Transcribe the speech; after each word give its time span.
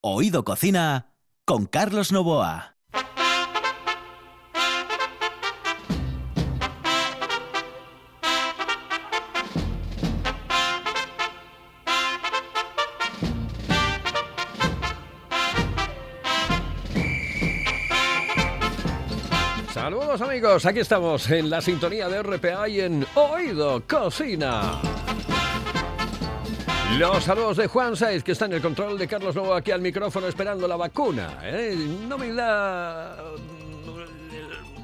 Oído 0.00 0.44
Cocina 0.44 1.12
con 1.44 1.66
Carlos 1.66 2.12
Novoa. 2.12 2.76
Saludos 19.74 20.20
amigos, 20.20 20.64
aquí 20.64 20.78
estamos 20.78 21.28
en 21.28 21.50
la 21.50 21.60
sintonía 21.60 22.08
de 22.08 22.22
RPA 22.22 22.68
y 22.68 22.80
en 22.82 23.04
Oído 23.16 23.82
Cocina. 23.88 24.80
Los 26.96 27.24
saludos 27.24 27.56
de 27.58 27.66
Juan 27.66 27.96
Saiz, 27.96 28.24
que 28.24 28.32
está 28.32 28.46
en 28.46 28.54
el 28.54 28.62
control 28.62 28.98
de 28.98 29.06
Carlos 29.06 29.34
Novo 29.34 29.54
aquí 29.54 29.70
al 29.70 29.80
micrófono 29.80 30.26
esperando 30.26 30.66
la 30.66 30.76
vacuna. 30.76 31.38
¿eh? 31.42 31.76
No 32.08 32.18
me 32.18 32.32
da... 32.32 33.16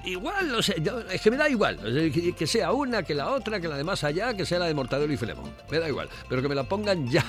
Igual, 0.05 0.49
no 0.49 0.63
sé, 0.63 0.77
es 1.11 1.21
que 1.21 1.31
me 1.31 1.39
da 1.39 1.49
igual. 1.49 1.79
Que, 2.13 2.35
que 2.35 2.47
sea 2.47 2.73
una, 2.73 3.03
que 3.03 3.15
la 3.15 3.31
otra, 3.31 3.59
que 3.59 3.69
la 3.69 3.77
de 3.77 3.85
más 3.85 4.05
allá, 4.05 4.35
que 4.35 4.45
sea 4.45 4.59
la 4.59 4.67
de 4.67 4.75
Mortadelo 4.75 5.13
y 5.13 5.17
Filemón. 5.17 5.51
Me 5.71 5.79
da 5.79 5.89
igual, 5.89 6.09
pero 6.29 6.43
que 6.43 6.49
me 6.49 6.55
la 6.55 6.65
pongan 6.65 7.09
ya. 7.09 7.25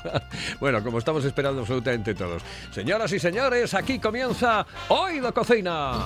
bueno, 0.60 0.82
como 0.84 0.98
estamos 0.98 1.24
esperando 1.24 1.62
absolutamente 1.62 2.14
todos. 2.14 2.40
Señoras 2.70 3.12
y 3.12 3.18
señores, 3.18 3.74
aquí 3.74 3.98
comienza 3.98 4.64
Oído 4.88 5.34
Cocina. 5.34 6.04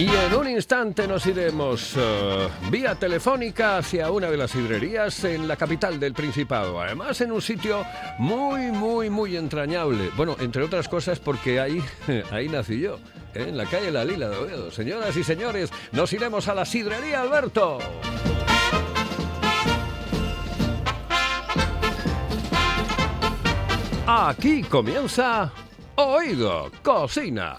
Y 0.00 0.08
en 0.08 0.34
un 0.34 0.48
instante 0.48 1.06
nos 1.06 1.26
iremos 1.26 1.92
eh, 1.94 2.48
vía 2.70 2.94
telefónica 2.94 3.76
hacia 3.76 4.10
una 4.10 4.30
de 4.30 4.38
las 4.38 4.50
sidrerías 4.50 5.24
en 5.24 5.46
la 5.46 5.56
capital 5.56 6.00
del 6.00 6.14
Principado. 6.14 6.80
Además, 6.80 7.20
en 7.20 7.30
un 7.30 7.42
sitio 7.42 7.84
muy, 8.16 8.72
muy, 8.72 9.10
muy 9.10 9.36
entrañable. 9.36 10.10
Bueno, 10.16 10.38
entre 10.40 10.62
otras 10.62 10.88
cosas 10.88 11.18
porque 11.18 11.60
ahí, 11.60 11.84
ahí 12.30 12.48
nací 12.48 12.80
yo, 12.80 12.94
¿eh? 13.34 13.44
en 13.48 13.58
la 13.58 13.66
calle 13.66 13.90
La 13.90 14.02
Lila 14.02 14.30
de 14.30 14.38
Oviedo. 14.38 14.70
Señoras 14.70 15.14
y 15.18 15.22
señores, 15.22 15.70
nos 15.92 16.10
iremos 16.14 16.48
a 16.48 16.54
la 16.54 16.64
sidrería 16.64 17.20
Alberto. 17.20 17.76
Aquí 24.06 24.62
comienza 24.62 25.52
Oído 25.96 26.70
Cocina. 26.82 27.58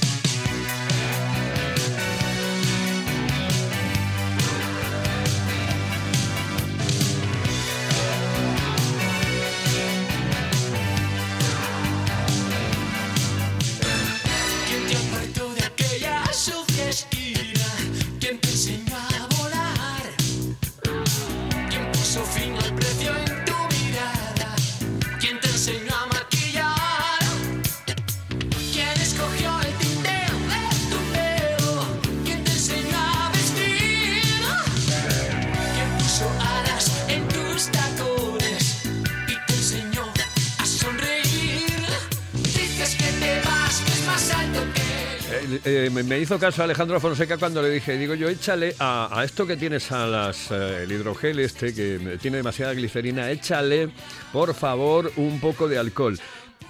Eh, 45.41 45.61
eh, 45.65 46.03
me- 46.03 46.19
hizo 46.19 46.37
caso 46.37 46.63
Alejandro 46.63 46.99
Fonseca 46.99 47.37
cuando 47.37 47.61
le 47.61 47.69
dije, 47.69 47.97
digo 47.97 48.13
yo, 48.13 48.29
échale 48.29 48.75
a, 48.79 49.09
a 49.11 49.23
esto 49.23 49.47
que 49.47 49.57
tienes 49.57 49.91
a 49.91 50.05
las, 50.05 50.51
eh, 50.51 50.83
el 50.83 50.91
hidrogel 50.91 51.39
este, 51.39 51.73
que 51.73 52.17
tiene 52.21 52.37
demasiada 52.37 52.73
glicerina, 52.73 53.29
échale, 53.31 53.89
por 54.31 54.53
favor, 54.53 55.11
un 55.17 55.39
poco 55.39 55.67
de 55.67 55.77
alcohol. 55.77 56.19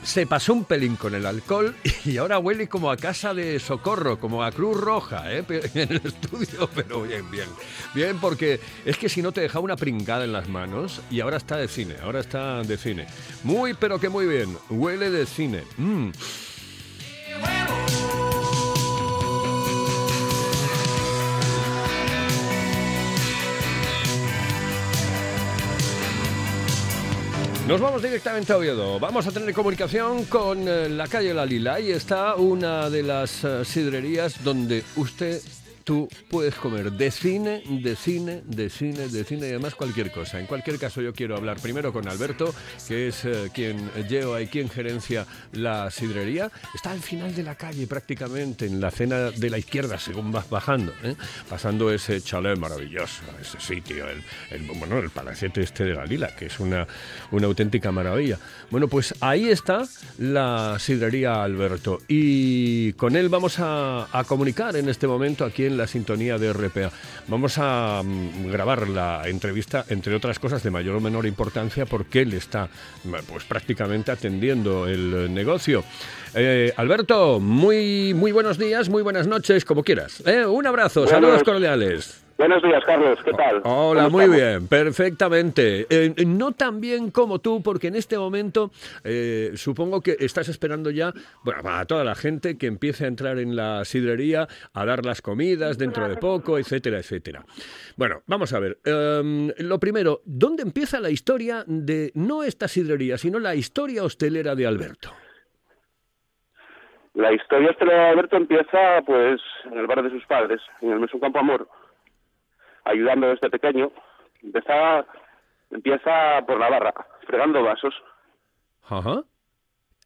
Se 0.04 0.26
pasó 0.26 0.54
un 0.54 0.64
pelín 0.66 0.96
con 0.96 1.14
el 1.14 1.26
alcohol 1.26 1.76
y 2.06 2.18
ahora 2.18 2.40
huele 2.40 2.68
como 2.68 2.90
a 2.90 2.98
casa 2.98 3.34
de 3.34 3.60
socorro, 3.60 4.20
como 4.20 4.44
a 4.44 4.52
Cruz 4.52 4.78
Roja, 4.78 5.32
¿eh? 5.32 5.44
En 5.76 5.92
el 5.92 6.02
estudio, 6.06 6.70
pero 6.74 7.04
bien, 7.04 7.30
bien. 7.30 7.48
Bien, 7.94 8.18
porque 8.20 8.60
es 8.86 8.98
que 8.98 9.10
si 9.10 9.22
no 9.22 9.32
te 9.32 9.42
dejaba 9.42 9.64
una 9.66 9.76
pringada 9.76 10.24
en 10.24 10.32
las 10.34 10.48
manos 10.50 11.02
y 11.12 11.20
ahora 11.20 11.38
está 11.38 11.58
de 11.58 11.68
cine, 11.68 11.96
ahora 12.02 12.22
está 12.22 12.64
de 12.64 12.78
cine. 12.78 13.06
Muy, 13.44 13.74
pero 13.74 14.00
que 14.00 14.10
muy 14.10 14.26
bien, 14.26 14.58
huele 14.70 15.10
de 15.12 15.26
cine. 15.26 15.64
Mm. 15.78 16.10
Nos 27.68 27.80
vamos 27.80 28.02
directamente 28.02 28.52
a 28.52 28.58
Oviedo. 28.58 29.00
Vamos 29.00 29.28
a 29.28 29.32
tener 29.32 29.54
comunicación 29.54 30.26
con 30.26 30.68
eh, 30.68 30.90
la 30.90 31.08
calle 31.08 31.34
La 31.34 31.46
Lila. 31.46 31.76
Ahí 31.76 31.92
está 31.92 32.36
una 32.36 32.90
de 32.90 33.04
las 33.04 33.44
eh, 33.44 33.64
sidrerías 33.64 34.44
donde 34.44 34.84
usted, 34.96 35.40
tú 35.84 36.08
puedes 36.30 36.56
comer 36.56 36.92
de 36.92 37.12
cine, 37.12 37.64
de 37.68 37.96
cine, 37.96 38.42
de 38.46 38.70
cine, 38.70 39.08
de 39.08 39.24
cine 39.24 39.48
y 39.48 39.50
además 39.52 39.76
cualquier 39.76 40.12
cosa. 40.12 40.40
En 40.40 40.46
cualquier 40.46 40.78
caso, 40.80 41.02
yo 41.02 41.14
quiero 41.14 41.36
hablar 41.36 41.60
primero 41.60 41.92
con 41.94 42.08
Alberto, 42.08 42.54
que 42.88 43.08
es 43.08 43.26
eh, 43.26 43.50
quien 43.54 43.90
lleva 44.10 44.42
y 44.42 44.48
quien 44.48 44.70
gerencia 44.70 45.26
la 45.54 45.90
sidrería. 45.92 46.52
Está 46.74 46.92
al 46.92 47.02
final 47.02 47.34
de 47.36 47.44
la 47.44 47.56
calle 47.56 47.88
prácticamente, 47.88 48.66
en 48.66 48.80
la 48.82 48.92
cena 48.92 49.32
de 49.32 49.50
la 49.50 49.58
izquierda, 49.58 49.98
según 50.00 50.32
vas 50.32 50.50
bajando, 50.50 50.94
¿eh? 51.04 51.16
pasando 51.50 51.92
ese 51.92 52.22
chalet 52.22 52.58
maravilloso, 52.58 53.22
ese 53.40 53.60
sitio, 53.60 54.08
el, 54.08 54.24
el- 54.52 54.68
bueno, 54.72 55.00
el 55.00 55.10
palacete 55.10 55.62
este 55.62 55.84
de 55.84 55.94
la 55.96 56.06
Lila, 56.06 56.36
que 56.36 56.46
es 56.46 56.60
una, 56.60 56.88
una 57.32 57.48
auténtica 57.48 57.92
maravilla. 57.92 58.38
Bueno, 58.70 58.88
pues 58.88 59.14
ahí 59.20 59.50
está 59.50 59.84
la 60.18 60.78
sidrería 60.80 61.44
Alberto 61.44 62.00
y 62.08 62.94
con 62.94 63.16
él 63.16 63.30
vamos 63.30 63.60
a, 63.60 64.08
a 64.18 64.24
comunicar 64.24 64.76
en 64.76 64.88
este 64.90 65.08
momento 65.08 65.44
aquí 65.46 65.66
en 65.66 65.71
la 65.78 65.88
sintonía 65.88 66.38
de 66.38 66.54
RPA. 66.54 66.92
Vamos 67.28 67.58
a 67.58 68.02
mm, 68.04 68.52
grabar 68.52 68.88
la 68.88 69.24
entrevista, 69.26 69.86
entre 69.90 70.16
otras 70.16 70.40
cosas, 70.40 70.64
de 70.64 70.72
mayor 70.72 70.96
o 70.96 71.02
menor 71.02 71.26
importancia, 71.26 71.86
porque 71.86 72.22
él 72.22 72.34
está 72.34 72.70
mm, 73.04 73.14
pues 73.28 73.44
prácticamente 73.46 74.12
atendiendo 74.12 74.88
el 74.88 75.34
negocio. 75.34 75.84
Eh, 76.34 76.74
Alberto, 76.78 77.40
muy, 77.40 78.14
muy 78.14 78.32
buenos 78.32 78.58
días, 78.58 78.88
muy 78.90 79.04
buenas 79.04 79.28
noches, 79.28 79.66
como 79.66 79.84
quieras. 79.84 80.24
¿eh? 80.26 80.46
Un 80.46 80.66
abrazo, 80.66 81.06
saludos 81.06 81.44
cordiales. 81.44 82.21
Buenos 82.42 82.64
días, 82.64 82.84
Carlos. 82.86 83.20
¿Qué 83.24 83.34
tal? 83.34 83.62
Hola, 83.66 84.06
¿Cómo 84.06 84.18
muy 84.18 84.24
estamos? 84.24 84.36
bien, 84.36 84.68
perfectamente. 84.68 85.86
Eh, 85.92 86.12
no 86.26 86.54
tan 86.54 86.82
bien 86.82 87.12
como 87.12 87.38
tú, 87.38 87.62
porque 87.62 87.90
en 87.90 87.96
este 87.96 88.18
momento 88.18 88.72
eh, 89.04 89.52
supongo 89.54 90.02
que 90.02 90.16
estás 90.18 90.50
esperando 90.50 90.90
ya, 90.90 91.14
bueno, 91.44 91.62
a 91.70 91.86
toda 91.86 92.04
la 92.04 92.16
gente 92.16 92.58
que 92.58 92.66
empiece 92.66 93.06
a 93.06 93.10
entrar 93.10 93.38
en 93.38 93.56
la 93.56 93.86
sidrería, 93.86 94.48
a 94.74 94.86
dar 94.88 95.06
las 95.06 95.22
comidas 95.22 95.78
dentro 95.78 96.10
de 96.10 96.18
poco, 96.18 96.58
etcétera, 96.58 96.98
etcétera. 96.98 97.46
Bueno, 97.96 98.24
vamos 98.26 98.52
a 98.54 98.60
ver. 98.60 98.80
em, 98.86 99.52
lo 99.60 99.80
primero, 99.80 100.22
¿dónde 100.26 100.64
empieza 100.64 101.00
la 101.00 101.12
historia 101.12 101.64
de 101.68 102.12
no 102.16 102.42
esta 102.42 102.68
sidrería, 102.68 103.20
sino 103.20 103.38
la 103.38 103.54
historia 103.54 104.04
hostelera 104.04 104.56
de 104.56 104.66
Alberto? 104.66 105.12
La 107.14 107.32
historia 107.34 107.70
hostelera 107.70 108.06
de 108.06 108.10
Alberto 108.10 108.36
empieza, 108.36 109.04
pues, 109.06 109.40
en 109.66 109.78
el 109.78 109.86
bar 109.86 110.02
de 110.02 110.10
sus 110.10 110.26
padres, 110.26 110.60
en 110.82 110.92
el 110.92 111.00
Mesón 111.00 111.20
Campo 111.20 111.38
Amor. 111.38 111.68
Ayudando 112.86 113.28
desde 113.28 113.50
pequeño. 113.50 113.92
Empezaba, 114.42 115.06
empieza 115.70 116.42
por 116.46 116.60
la 116.60 116.70
barra, 116.70 116.94
fregando 117.26 117.64
vasos. 117.64 117.94
Ajá. 118.84 119.24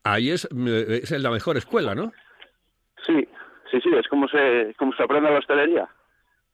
Ahí 0.04 0.30
es, 0.30 0.46
eh, 0.46 1.02
es 1.04 1.12
la 1.12 1.32
mejor 1.32 1.58
escuela, 1.58 1.96
¿no? 1.96 2.12
Sí, 3.06 3.28
sí, 3.72 3.82
sí, 3.82 3.90
es 3.94 4.08
como 4.08 4.28
se, 4.28 4.74
como 4.78 4.94
se 4.94 5.04
aprende 5.04 5.32
la 5.32 5.40
hostelería. 5.40 5.90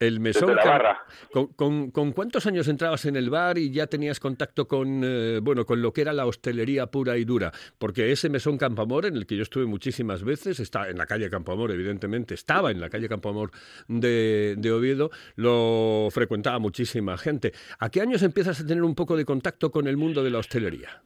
El 0.01 0.19
mesón. 0.19 0.55
La 0.55 0.65
barra. 0.65 1.05
¿Con, 1.31 1.53
con, 1.53 1.91
con 1.91 2.11
cuántos 2.11 2.47
años 2.47 2.67
entrabas 2.67 3.05
en 3.05 3.15
el 3.15 3.29
bar 3.29 3.59
y 3.59 3.71
ya 3.71 3.85
tenías 3.85 4.19
contacto 4.19 4.67
con, 4.67 5.03
eh, 5.03 5.39
bueno, 5.43 5.63
con 5.63 5.79
lo 5.79 5.93
que 5.93 6.01
era 6.01 6.11
la 6.11 6.25
hostelería 6.25 6.87
pura 6.87 7.17
y 7.17 7.23
dura? 7.23 7.51
Porque 7.77 8.11
ese 8.11 8.27
mesón 8.27 8.57
Campamor, 8.57 9.05
en 9.05 9.15
el 9.15 9.27
que 9.27 9.35
yo 9.35 9.43
estuve 9.43 9.67
muchísimas 9.67 10.23
veces, 10.23 10.59
está 10.59 10.89
en 10.89 10.97
la 10.97 11.05
calle 11.05 11.29
Campamor, 11.29 11.69
evidentemente, 11.69 12.33
estaba 12.33 12.71
en 12.71 12.81
la 12.81 12.89
calle 12.89 13.07
Campamor 13.07 13.51
de, 13.87 14.55
de 14.57 14.71
Oviedo, 14.71 15.11
lo 15.35 16.07
frecuentaba 16.09 16.57
muchísima 16.57 17.15
gente. 17.19 17.51
¿A 17.77 17.89
qué 17.91 18.01
años 18.01 18.23
empiezas 18.23 18.59
a 18.59 18.65
tener 18.65 18.83
un 18.83 18.95
poco 18.95 19.15
de 19.15 19.23
contacto 19.23 19.69
con 19.69 19.87
el 19.87 19.97
mundo 19.97 20.23
de 20.23 20.31
la 20.31 20.39
hostelería? 20.39 21.03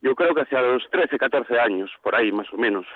Yo 0.00 0.14
creo 0.14 0.34
que 0.34 0.40
hacia 0.40 0.62
los 0.62 0.82
13, 0.90 1.18
14 1.18 1.60
años, 1.60 1.90
por 2.02 2.14
ahí 2.14 2.32
más 2.32 2.50
o 2.54 2.56
menos. 2.56 2.86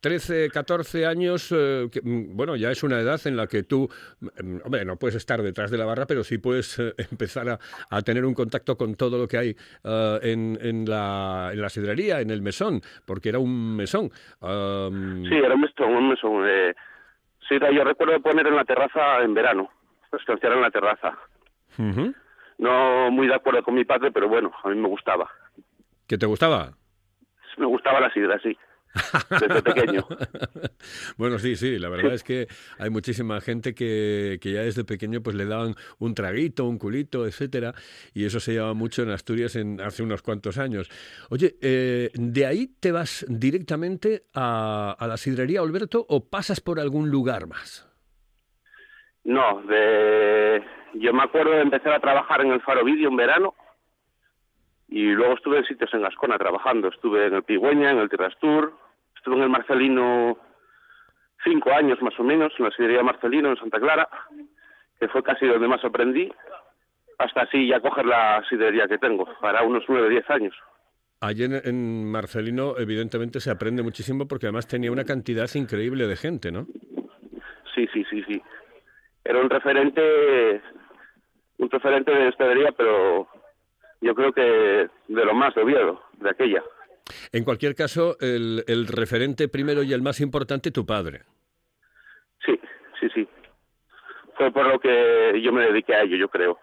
13, 0.00 0.50
14 0.50 1.06
años, 1.06 1.50
eh, 1.50 1.88
que, 1.92 2.00
mm, 2.02 2.36
bueno, 2.36 2.54
ya 2.54 2.70
es 2.70 2.82
una 2.84 3.00
edad 3.00 3.20
en 3.26 3.36
la 3.36 3.48
que 3.48 3.64
tú, 3.64 3.88
mm, 4.20 4.58
hombre, 4.64 4.84
no 4.84 4.96
puedes 4.96 5.16
estar 5.16 5.42
detrás 5.42 5.70
de 5.72 5.78
la 5.78 5.84
barra, 5.86 6.06
pero 6.06 6.22
sí 6.22 6.38
puedes 6.38 6.78
eh, 6.78 6.94
empezar 7.10 7.48
a, 7.48 7.58
a 7.90 8.02
tener 8.02 8.24
un 8.24 8.34
contacto 8.34 8.76
con 8.76 8.94
todo 8.94 9.18
lo 9.18 9.26
que 9.26 9.38
hay 9.38 9.56
eh, 9.84 10.18
en, 10.22 10.56
en 10.60 10.88
la, 10.88 11.50
en 11.52 11.60
la 11.60 11.68
sidrería, 11.68 12.20
en 12.20 12.30
el 12.30 12.42
mesón, 12.42 12.80
porque 13.06 13.30
era 13.30 13.40
un 13.40 13.76
mesón. 13.76 14.10
Am, 14.40 15.24
Sí, 15.24 15.34
era 15.34 15.54
un 15.54 15.60
mesón, 15.62 15.90
un 15.96 16.08
mesón. 16.10 16.44
Eh, 16.48 16.74
sí, 17.48 17.56
yo 17.58 17.82
recuerdo 17.82 18.20
poner 18.20 18.46
en 18.46 18.54
la 18.56 18.64
terraza 18.64 19.20
en 19.22 19.34
verano, 19.34 19.68
estanciar 20.12 20.52
en 20.52 20.62
la 20.62 20.70
terraza. 20.70 21.18
No 22.58 23.10
muy 23.10 23.26
de 23.28 23.34
acuerdo 23.34 23.62
con 23.62 23.74
mi 23.74 23.84
padre, 23.84 24.10
pero 24.10 24.28
bueno, 24.28 24.52
a 24.62 24.68
mí 24.68 24.76
me 24.76 24.88
gustaba. 24.88 25.28
¿Qué 26.08 26.18
te 26.18 26.26
gustaba? 26.26 26.72
Me 27.56 27.66
gustaba 27.66 28.00
la 28.00 28.12
sidra, 28.12 28.38
sí, 28.40 28.56
desde 29.30 29.62
pequeño. 29.62 30.06
bueno, 31.16 31.38
sí, 31.38 31.56
sí, 31.56 31.78
la 31.78 31.88
verdad 31.88 32.14
es 32.14 32.22
que 32.22 32.46
hay 32.78 32.90
muchísima 32.90 33.40
gente 33.40 33.74
que, 33.74 34.38
que 34.40 34.52
ya 34.52 34.62
desde 34.62 34.84
pequeño 34.84 35.22
pues 35.22 35.36
le 35.36 35.44
daban 35.44 35.74
un 35.98 36.14
traguito, 36.14 36.64
un 36.64 36.78
culito, 36.78 37.26
etcétera, 37.26 37.74
y 38.14 38.24
eso 38.24 38.40
se 38.40 38.52
llevaba 38.52 38.74
mucho 38.74 39.02
en 39.02 39.10
Asturias 39.10 39.56
en, 39.56 39.80
hace 39.80 40.02
unos 40.02 40.22
cuantos 40.22 40.58
años. 40.58 40.90
Oye, 41.30 41.56
eh, 41.60 42.10
¿de 42.14 42.46
ahí 42.46 42.68
te 42.80 42.92
vas 42.92 43.26
directamente 43.28 44.24
a, 44.34 44.96
a 44.98 45.06
la 45.06 45.16
sidrería 45.16 45.60
Alberto 45.60 46.04
o 46.08 46.28
pasas 46.28 46.60
por 46.60 46.80
algún 46.80 47.10
lugar 47.10 47.46
más? 47.46 47.88
No, 49.24 49.60
de... 49.62 50.64
yo 50.94 51.12
me 51.12 51.22
acuerdo 51.22 51.52
de 51.52 51.60
empezar 51.60 51.92
a 51.92 52.00
trabajar 52.00 52.40
en 52.40 52.50
el 52.50 52.62
Faro 52.62 52.82
Vídeo 52.82 53.10
en 53.10 53.16
verano 53.16 53.54
y 54.88 55.02
luego 55.10 55.34
estuve 55.34 55.58
en 55.58 55.66
sitios 55.66 55.92
en 55.92 56.04
Ascona 56.04 56.38
trabajando. 56.38 56.88
Estuve 56.88 57.26
en 57.26 57.34
el 57.34 57.42
Pigüeña, 57.42 57.90
en 57.90 57.98
el 57.98 58.08
Tirastur, 58.08 58.74
estuve 59.28 59.36
en 59.36 59.42
el 59.42 59.50
Marcelino 59.50 60.38
cinco 61.44 61.70
años 61.72 62.00
más 62.00 62.18
o 62.18 62.24
menos, 62.24 62.52
en 62.58 62.64
la 62.64 62.70
sidrería 62.70 63.02
Marcelino 63.02 63.50
en 63.50 63.56
Santa 63.56 63.78
Clara, 63.78 64.08
que 64.98 65.08
fue 65.08 65.22
casi 65.22 65.46
donde 65.46 65.68
más 65.68 65.84
aprendí, 65.84 66.32
hasta 67.18 67.42
así 67.42 67.68
ya 67.68 67.80
coger 67.80 68.06
la 68.06 68.42
sidrería 68.48 68.88
que 68.88 68.98
tengo, 68.98 69.26
para 69.40 69.62
unos 69.62 69.84
nueve, 69.88 70.08
diez 70.08 70.28
años. 70.30 70.54
Allí 71.20 71.44
en, 71.44 71.60
en 71.64 72.10
Marcelino, 72.10 72.78
evidentemente, 72.78 73.40
se 73.40 73.50
aprende 73.50 73.82
muchísimo 73.82 74.26
porque 74.26 74.46
además 74.46 74.66
tenía 74.66 74.92
una 74.92 75.04
cantidad 75.04 75.48
increíble 75.54 76.06
de 76.06 76.16
gente, 76.16 76.50
¿no? 76.50 76.66
Sí, 77.74 77.86
sí, 77.92 78.04
sí, 78.08 78.22
sí. 78.24 78.42
Era 79.24 79.40
un 79.40 79.50
referente, 79.50 80.62
un 81.58 81.70
referente 81.70 82.12
de 82.12 82.28
hostelería, 82.28 82.72
pero 82.72 83.28
yo 84.00 84.14
creo 84.14 84.32
que 84.32 84.88
de 85.08 85.24
lo 85.24 85.34
más 85.34 85.54
de 85.54 85.62
Oviedo, 85.62 86.02
de 86.14 86.30
aquella. 86.30 86.62
En 87.32 87.44
cualquier 87.44 87.74
caso, 87.74 88.16
el, 88.20 88.64
el 88.66 88.86
referente 88.86 89.48
primero 89.48 89.82
y 89.82 89.92
el 89.92 90.02
más 90.02 90.20
importante, 90.20 90.70
tu 90.70 90.84
padre. 90.86 91.22
Sí, 92.44 92.58
sí, 93.00 93.08
sí. 93.14 93.28
Fue 94.36 94.52
por 94.52 94.66
lo 94.66 94.78
que 94.78 95.40
yo 95.42 95.52
me 95.52 95.64
dediqué 95.66 95.94
a 95.94 96.02
ello, 96.02 96.16
yo 96.16 96.28
creo. 96.28 96.58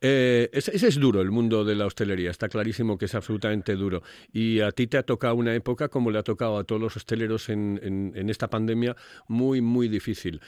Eh, 0.00 0.50
ese, 0.52 0.74
ese 0.74 0.88
es 0.88 0.98
duro, 0.98 1.20
el 1.20 1.30
mundo 1.30 1.64
de 1.64 1.76
la 1.76 1.86
hostelería, 1.86 2.30
está 2.30 2.48
clarísimo 2.48 2.98
que 2.98 3.04
es 3.04 3.14
absolutamente 3.14 3.76
duro. 3.76 4.02
Y 4.32 4.60
a 4.60 4.72
ti 4.72 4.88
te 4.88 4.98
ha 4.98 5.04
tocado 5.04 5.36
una 5.36 5.54
época, 5.54 5.88
como 5.88 6.10
le 6.10 6.18
ha 6.18 6.24
tocado 6.24 6.58
a 6.58 6.64
todos 6.64 6.80
los 6.80 6.96
hosteleros 6.96 7.48
en, 7.48 7.78
en- 7.82 8.12
en 8.16 8.28
esta 8.28 8.48
pandemia, 8.48 8.96
muy, 9.28 9.60
muy 9.60 9.86
difícil. 9.88 10.40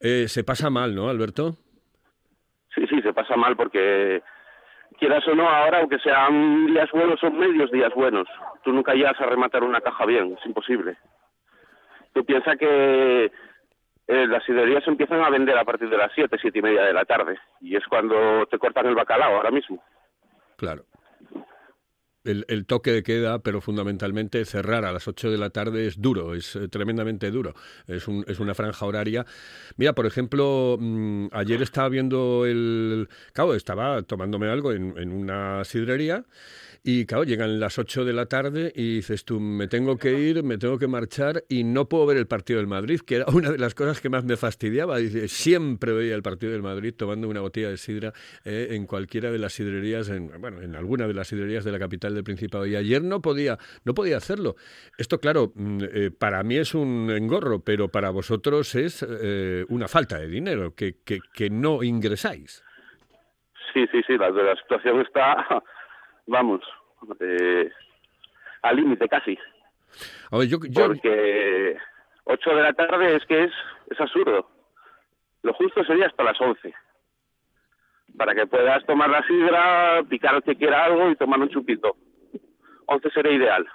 Eh, 0.00 0.26
se 0.28 0.44
pasa 0.44 0.70
mal, 0.70 0.94
¿no, 0.94 1.08
Alberto? 1.08 1.56
Sí, 2.74 2.86
sí, 2.88 3.02
se 3.02 3.12
pasa 3.12 3.36
mal 3.36 3.56
porque, 3.56 4.22
quieras 4.98 5.26
o 5.28 5.34
no, 5.34 5.48
ahora, 5.48 5.80
aunque 5.80 5.98
sean 5.98 6.66
días 6.66 6.90
buenos, 6.92 7.20
son 7.20 7.38
medios 7.38 7.70
días 7.70 7.92
buenos. 7.94 8.26
Tú 8.62 8.72
nunca 8.72 8.94
llegas 8.94 9.20
a 9.20 9.26
rematar 9.26 9.64
una 9.64 9.80
caja 9.80 10.06
bien, 10.06 10.36
es 10.38 10.46
imposible. 10.46 10.96
Tú 12.12 12.24
piensas 12.24 12.56
que 12.58 13.32
eh, 14.06 14.26
las 14.26 14.44
sidrerías 14.44 14.86
empiezan 14.86 15.22
a 15.22 15.30
vender 15.30 15.56
a 15.56 15.64
partir 15.64 15.88
de 15.88 15.96
las 15.96 16.12
siete, 16.14 16.36
siete 16.40 16.58
y 16.58 16.62
media 16.62 16.82
de 16.82 16.92
la 16.92 17.04
tarde. 17.04 17.38
Y 17.60 17.76
es 17.76 17.86
cuando 17.86 18.46
te 18.46 18.58
cortan 18.58 18.86
el 18.86 18.94
bacalao 18.94 19.36
ahora 19.36 19.50
mismo. 19.50 19.82
Claro. 20.56 20.84
El, 22.24 22.44
el 22.48 22.66
toque 22.66 22.92
de 22.92 23.02
queda, 23.02 23.40
pero 23.40 23.60
fundamentalmente 23.60 24.44
cerrar 24.44 24.84
a 24.84 24.92
las 24.92 25.08
8 25.08 25.30
de 25.30 25.38
la 25.38 25.50
tarde 25.50 25.86
es 25.88 26.00
duro, 26.00 26.34
es 26.34 26.54
eh, 26.54 26.68
tremendamente 26.68 27.30
duro. 27.32 27.54
Es, 27.88 28.06
un- 28.06 28.24
es 28.28 28.38
una 28.38 28.54
franja 28.54 28.86
horaria. 28.86 29.26
Mira, 29.76 29.92
por 29.94 30.06
ejemplo, 30.06 30.76
mm, 30.78 31.26
ayer 31.32 31.60
estaba 31.62 31.88
viendo 31.88 32.46
el... 32.46 33.08
Claro, 33.32 33.54
estaba 33.54 34.02
tomándome 34.02 34.46
algo 34.48 34.72
en, 34.72 34.94
en 34.98 35.10
una 35.12 35.64
sidrería 35.64 36.24
y, 36.84 37.06
claro, 37.06 37.22
llegan 37.22 37.60
las 37.60 37.78
8 37.78 38.04
de 38.04 38.12
la 38.12 38.26
tarde 38.26 38.72
y 38.74 38.96
dices 38.96 39.24
tú, 39.24 39.38
me 39.38 39.68
tengo 39.68 39.98
que 39.98 40.18
ir, 40.18 40.42
me 40.42 40.58
tengo 40.58 40.78
que 40.80 40.88
marchar 40.88 41.44
y 41.48 41.62
no 41.62 41.88
puedo 41.88 42.06
ver 42.06 42.16
el 42.16 42.26
partido 42.26 42.58
del 42.58 42.66
Madrid, 42.66 43.00
que 43.06 43.16
era 43.16 43.26
una 43.32 43.52
de 43.52 43.58
las 43.58 43.74
cosas 43.74 44.00
que 44.00 44.08
más 44.08 44.24
me 44.24 44.36
fastidiaba. 44.36 44.98
Dice, 44.98 45.28
siempre 45.28 45.92
veía 45.92 46.16
el 46.16 46.22
partido 46.24 46.50
del 46.52 46.62
Madrid 46.62 46.92
tomando 46.96 47.28
una 47.28 47.40
botella 47.40 47.70
de 47.70 47.76
sidra 47.76 48.12
eh, 48.44 48.68
en 48.72 48.86
cualquiera 48.86 49.30
de 49.30 49.38
las 49.38 49.52
sidrerías, 49.52 50.08
en, 50.08 50.32
bueno, 50.40 50.60
en 50.60 50.74
alguna 50.74 51.06
de 51.06 51.14
las 51.14 51.28
sidrerías 51.28 51.64
de 51.64 51.70
la 51.70 51.78
capital 51.78 52.11
del 52.12 52.24
Principado. 52.24 52.66
Y 52.66 52.76
ayer 52.76 53.02
no 53.02 53.20
podía, 53.20 53.58
no 53.84 53.94
podía 53.94 54.16
hacerlo. 54.16 54.56
Esto, 54.98 55.18
claro, 55.20 55.52
mm, 55.54 55.78
eh, 55.92 56.10
para 56.10 56.42
mí 56.42 56.56
es 56.56 56.74
un 56.74 57.10
engorro, 57.10 57.60
pero 57.60 57.88
para 57.88 58.10
vosotros 58.10 58.74
es 58.74 59.06
eh, 59.08 59.64
una 59.68 59.88
falta 59.88 60.18
de 60.18 60.28
dinero, 60.28 60.74
que, 60.74 60.96
que, 61.04 61.18
que 61.34 61.50
no 61.50 61.82
ingresáis. 61.82 62.64
Sí, 63.72 63.86
sí, 63.90 64.02
sí, 64.06 64.18
la, 64.18 64.30
la 64.30 64.54
situación 64.56 65.00
está, 65.00 65.62
vamos, 66.26 66.60
eh, 67.20 67.70
al 68.62 68.76
límite 68.76 69.08
casi. 69.08 69.38
A 70.30 70.38
ver, 70.38 70.48
yo, 70.48 70.58
yo- 70.68 70.86
Porque 70.88 71.76
8 72.24 72.50
de 72.56 72.62
la 72.62 72.72
tarde 72.74 73.16
es 73.16 73.24
que 73.26 73.44
es, 73.44 73.52
es 73.90 74.00
absurdo. 74.00 74.48
Lo 75.42 75.52
justo 75.54 75.82
sería 75.84 76.06
hasta 76.06 76.22
las 76.22 76.40
11. 76.40 76.72
Para 78.16 78.34
que 78.34 78.46
puedas 78.46 78.84
tomar 78.86 79.10
la 79.10 79.26
sidra, 79.26 80.02
picar 80.08 80.34
el 80.36 80.42
que 80.42 80.56
quiera 80.56 80.84
algo 80.84 81.10
y 81.10 81.16
tomar 81.16 81.40
un 81.40 81.48
chupito. 81.48 81.96
11 82.86 83.10
sería 83.10 83.32
ideal. 83.32 83.66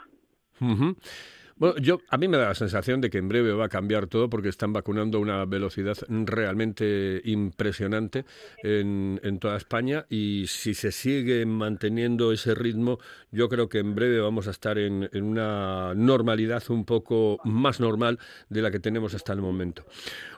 Bueno, 1.59 1.75
yo, 1.79 2.01
a 2.09 2.17
mí 2.17 2.27
me 2.27 2.37
da 2.37 2.49
la 2.49 2.55
sensación 2.55 3.01
de 3.01 3.09
que 3.09 3.17
en 3.17 3.27
breve 3.27 3.51
va 3.51 3.65
a 3.65 3.69
cambiar 3.69 4.05
todo 4.05 4.29
porque 4.29 4.49
están 4.49 4.73
vacunando 4.73 5.17
a 5.17 5.21
una 5.21 5.45
velocidad 5.45 5.97
realmente 6.07 7.19
impresionante 7.25 8.25
en, 8.61 9.19
en 9.23 9.39
toda 9.39 9.57
España 9.57 10.05
y 10.07 10.45
si 10.45 10.75
se 10.75 10.91
sigue 10.91 11.43
manteniendo 11.47 12.31
ese 12.31 12.53
ritmo, 12.53 12.99
yo 13.31 13.49
creo 13.49 13.69
que 13.69 13.79
en 13.79 13.95
breve 13.95 14.19
vamos 14.19 14.47
a 14.47 14.51
estar 14.51 14.77
en, 14.77 15.09
en 15.11 15.23
una 15.23 15.95
normalidad 15.95 16.61
un 16.69 16.85
poco 16.85 17.39
más 17.43 17.79
normal 17.79 18.19
de 18.49 18.61
la 18.61 18.69
que 18.69 18.79
tenemos 18.79 19.15
hasta 19.15 19.33
el 19.33 19.41
momento. 19.41 19.83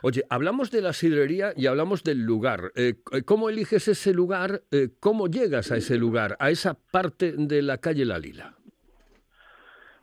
Oye, 0.00 0.24
hablamos 0.30 0.70
de 0.70 0.80
la 0.80 0.94
sidrería 0.94 1.52
y 1.54 1.66
hablamos 1.66 2.02
del 2.02 2.22
lugar. 2.22 2.72
Eh, 2.76 2.94
¿Cómo 3.26 3.50
eliges 3.50 3.88
ese 3.88 4.14
lugar? 4.14 4.62
Eh, 4.70 4.88
¿Cómo 5.00 5.28
llegas 5.28 5.70
a 5.70 5.76
ese 5.76 5.98
lugar, 5.98 6.38
a 6.40 6.50
esa 6.50 6.72
parte 6.72 7.34
de 7.36 7.60
la 7.60 7.76
calle 7.76 8.06
La 8.06 8.18
Lila? 8.18 8.56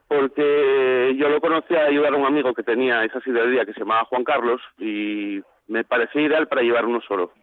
Porque 0.08 1.16
yo 1.18 1.28
lo 1.30 1.42
conocí 1.42 1.76
a 1.76 1.86
ayudar 1.86 2.14
a 2.14 2.18
un 2.18 2.26
amigo 2.26 2.54
que 2.54 2.64
tenía 2.64 3.04
esa 3.04 3.20
sidrería 3.22 3.66
que 3.66 3.74
se 3.74 3.80
llamaba 3.82 4.06
Juan 4.06 4.24
Carlos 4.24 4.62
y 4.78 5.42
me 5.68 5.84
parecía 5.84 6.22
ideal 6.22 6.48
para 6.48 6.62
llevar 6.62 6.86
uno 6.86 7.02
solo. 7.08 7.34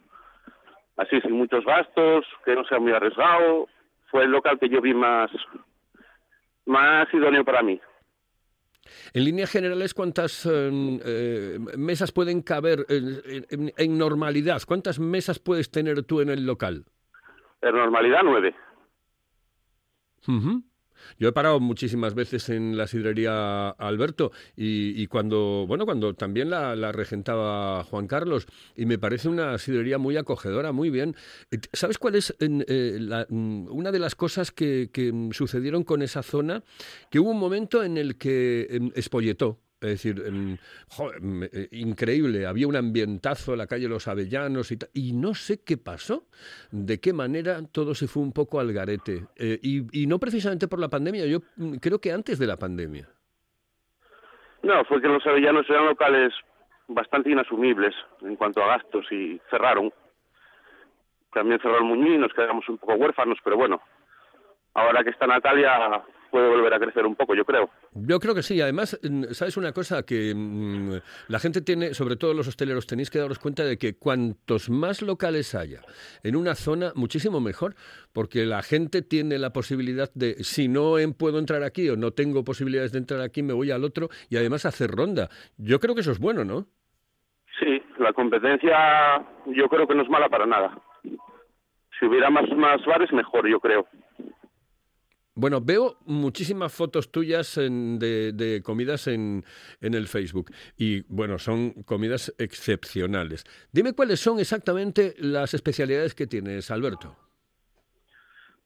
Así, 0.97 1.21
sin 1.21 1.33
muchos 1.33 1.65
gastos, 1.65 2.25
que 2.45 2.55
no 2.55 2.65
sea 2.65 2.79
muy 2.79 2.93
arriesgado. 2.93 3.69
Fue 4.11 4.25
el 4.25 4.31
local 4.31 4.59
que 4.59 4.69
yo 4.69 4.81
vi 4.81 4.95
más, 4.95 5.31
más 6.67 7.13
idóneo 7.13 7.45
para 7.45 7.63
mí. 7.63 7.81
En 9.13 9.25
líneas 9.25 9.51
generales, 9.51 9.93
¿cuántas 9.95 10.47
eh, 10.47 10.71
eh, 11.05 11.59
mesas 11.77 12.13
pueden 12.13 12.43
caber 12.43 12.87
en, 12.89 13.45
en- 13.51 13.73
en 13.77 13.99
normalidad? 13.99 14.61
¿Cuántas 14.67 14.99
mesas 14.99 15.39
puedes 15.39 15.71
tener 15.71 16.03
tú 16.05 16.21
en 16.21 16.29
el 16.31 16.47
local? 16.47 16.85
En 17.63 17.75
normalidad, 17.75 18.21
nueve. 18.25 18.55
Yo 21.19 21.29
he 21.29 21.33
parado 21.33 21.61
muchísimas 21.61 22.15
veces 22.15 22.49
en 22.49 22.77
la 22.77 22.87
sidrería 22.87 23.71
Alberto 23.71 24.33
y, 24.57 25.07
cuando, 25.07 25.65
bueno, 25.67 25.85
cuando 25.85 26.15
también 26.15 26.51
la, 26.51 26.93
regentaba 26.93 27.85
Juan 27.85 28.07
Carlos 28.07 28.47
y 28.77 28.87
me 28.87 28.99
parece 28.99 29.29
una 29.29 29.59
sidrería 29.59 29.99
muy 29.99 30.17
acogedora, 30.17 30.73
muy 30.73 30.91
bien. 30.91 31.17
Eh, 31.51 31.59
¿Sabes 31.73 31.99
cuál 31.99 32.15
es 32.15 32.35
eh, 32.41 33.27
mm, 33.29 33.67
una 33.71 33.93
de 33.93 33.99
las 33.99 34.15
cosas 34.15 34.51
que, 34.51 34.91
que, 34.93 35.13
sucedieron 35.33 35.85
con 35.85 36.03
esa 36.03 36.23
zona? 36.23 36.63
Que 37.11 37.19
hubo 37.19 37.31
un 37.31 37.39
momento 37.39 37.83
en 37.83 37.97
el 37.97 38.17
que 38.17 38.67
em, 38.71 38.91
espolletó. 38.95 39.59
Es 39.85 40.03
decir, 40.03 40.23
em, 40.27 40.57
jo, 40.89 41.13
em, 41.13 41.43
eh, 41.45 41.69
increíble, 41.73 42.47
había 42.47 42.67
un 42.67 42.77
ambientazo, 42.77 43.55
la 43.55 43.67
calle 43.67 43.87
Los 43.87 44.09
Avellanos 44.09 44.73
y 44.95 45.13
no 45.13 45.35
sé 45.35 45.63
qué 45.63 45.77
pasó, 45.77 46.25
de 46.71 47.01
qué 47.01 47.13
manera 47.13 47.61
todo 47.71 47.95
se 47.95 48.09
fue 48.09 48.23
un 48.23 48.33
poco 48.33 48.61
al 48.61 48.73
garete. 48.73 49.27
Eh, 49.37 49.59
y, 49.63 50.03
y 50.03 50.07
no 50.07 50.19
precisamente 50.19 50.69
por 50.69 50.79
la 50.79 50.89
pandemia, 50.89 51.27
yo 51.27 51.41
mm, 51.57 51.75
creo 51.77 52.01
que 52.01 52.13
antes 52.13 52.39
de 52.39 52.47
la 52.47 52.57
pandemia. 52.57 53.07
No, 54.63 54.83
fue 54.87 55.03
que 55.03 55.09
los 55.09 55.25
avellanos 55.27 55.69
eran 55.69 55.85
locales 55.85 56.33
bastante 56.89 57.31
inasumibles 57.31 57.95
en 58.23 58.37
cuanto 58.37 58.63
a 58.63 58.69
gastos 58.69 59.05
y 59.13 59.39
cerraron. 59.51 59.93
También 61.35 61.61
cerró 61.61 61.77
el 61.77 61.85
Muñiz 61.85 62.15
y 62.15 62.19
nos 62.19 62.33
quedamos 62.33 62.67
un 62.71 62.79
poco 62.79 62.95
huérfanos, 62.95 63.39
pero 63.45 63.59
bueno, 63.59 63.83
ahora 64.75 65.03
que 65.05 65.11
está 65.11 65.27
Natalia 65.27 66.03
puede 66.31 66.49
volver 66.49 66.75
a 66.75 66.81
crecer 66.81 67.07
un 67.07 67.15
poco, 67.15 67.33
yo 67.37 67.45
creo. 67.45 67.71
Yo 67.93 68.19
creo 68.19 68.35
que 68.35 68.43
sí. 68.43 68.61
Además, 68.61 68.99
mm, 69.09 69.27
¿sabes 69.31 69.57
una 69.57 69.71
cosa? 69.73 70.03
Que 70.05 70.35
mm, 70.35 70.95
la 71.29 71.39
gente 71.39 71.61
tiene, 71.63 71.95
sobre 71.95 72.17
todo 72.17 72.35
los 72.35 72.49
hosteleros, 72.49 72.89
tenéis 72.89 73.09
que 73.09 73.21
daros 73.21 73.39
cuenta 73.39 73.65
de 73.65 73.79
que 73.79 73.97
cuantos 73.97 74.69
más 74.69 75.01
locales 75.01 75.55
haya 75.55 75.81
en 76.25 76.35
una 76.35 76.57
zona, 76.57 76.91
muchísimo 76.97 77.41
mejor, 77.41 77.77
porque 78.13 78.47
la 78.47 78.63
gente 78.65 79.01
tiene 79.03 79.39
la 79.39 79.53
posibilidad 79.53 80.11
de, 80.15 80.43
si 80.43 80.67
no 80.67 80.99
en- 80.99 81.15
puedo 81.15 81.39
entrar 81.39 81.63
aquí 81.63 81.89
o 81.89 81.97
no 81.97 82.11
tengo 82.11 82.43
posibilidades 82.43 82.91
de 82.91 82.99
entrar 82.99 83.21
aquí, 83.21 83.45
me 83.45 83.53
voy 83.53 83.71
al 83.71 83.85
otro 83.85 84.09
y 84.29 84.37
además 84.37 84.67
hacer 84.67 84.91
ronda. 84.91 85.29
Yo 85.57 85.79
creo 85.79 85.95
que 85.95 86.01
eso 86.01 86.11
es 86.11 86.19
bueno, 86.19 86.45
¿no? 86.45 86.67
Sí, 87.61 87.81
la 88.01 88.13
competencia 88.13 89.25
yo 89.47 89.69
creo 89.69 89.87
que 89.87 89.95
no 89.95 90.03
es 90.03 90.09
mala 90.09 90.29
para 90.29 90.47
nada. 90.47 90.77
Si 91.97 92.07
hubiera 92.07 92.29
más, 92.29 92.51
más 92.57 92.85
bares, 92.85 93.13
mejor, 93.13 93.49
yo 93.49 93.61
creo. 93.61 93.87
Bueno, 95.37 95.61
veo 95.61 95.97
muchísimas 96.07 96.73
fotos 96.73 97.11
tuyas 97.11 97.59
en- 97.59 97.99
de, 97.99 98.63
comidas 98.65 99.09
en, 99.09 99.45
en 99.81 99.95
el 99.95 100.07
Facebook 100.07 100.53
y 100.79 101.03
bueno, 101.09 101.39
son 101.39 101.73
comidas 101.85 102.33
excepcionales. 102.39 103.45
Dime 103.73 103.95
cuáles 103.95 104.21
son 104.21 104.39
exactamente 104.39 105.15
las 105.19 105.53
especialidades 105.53 106.15
que 106.15 106.29
tienes, 106.29 106.71
Alberto. 106.71 107.17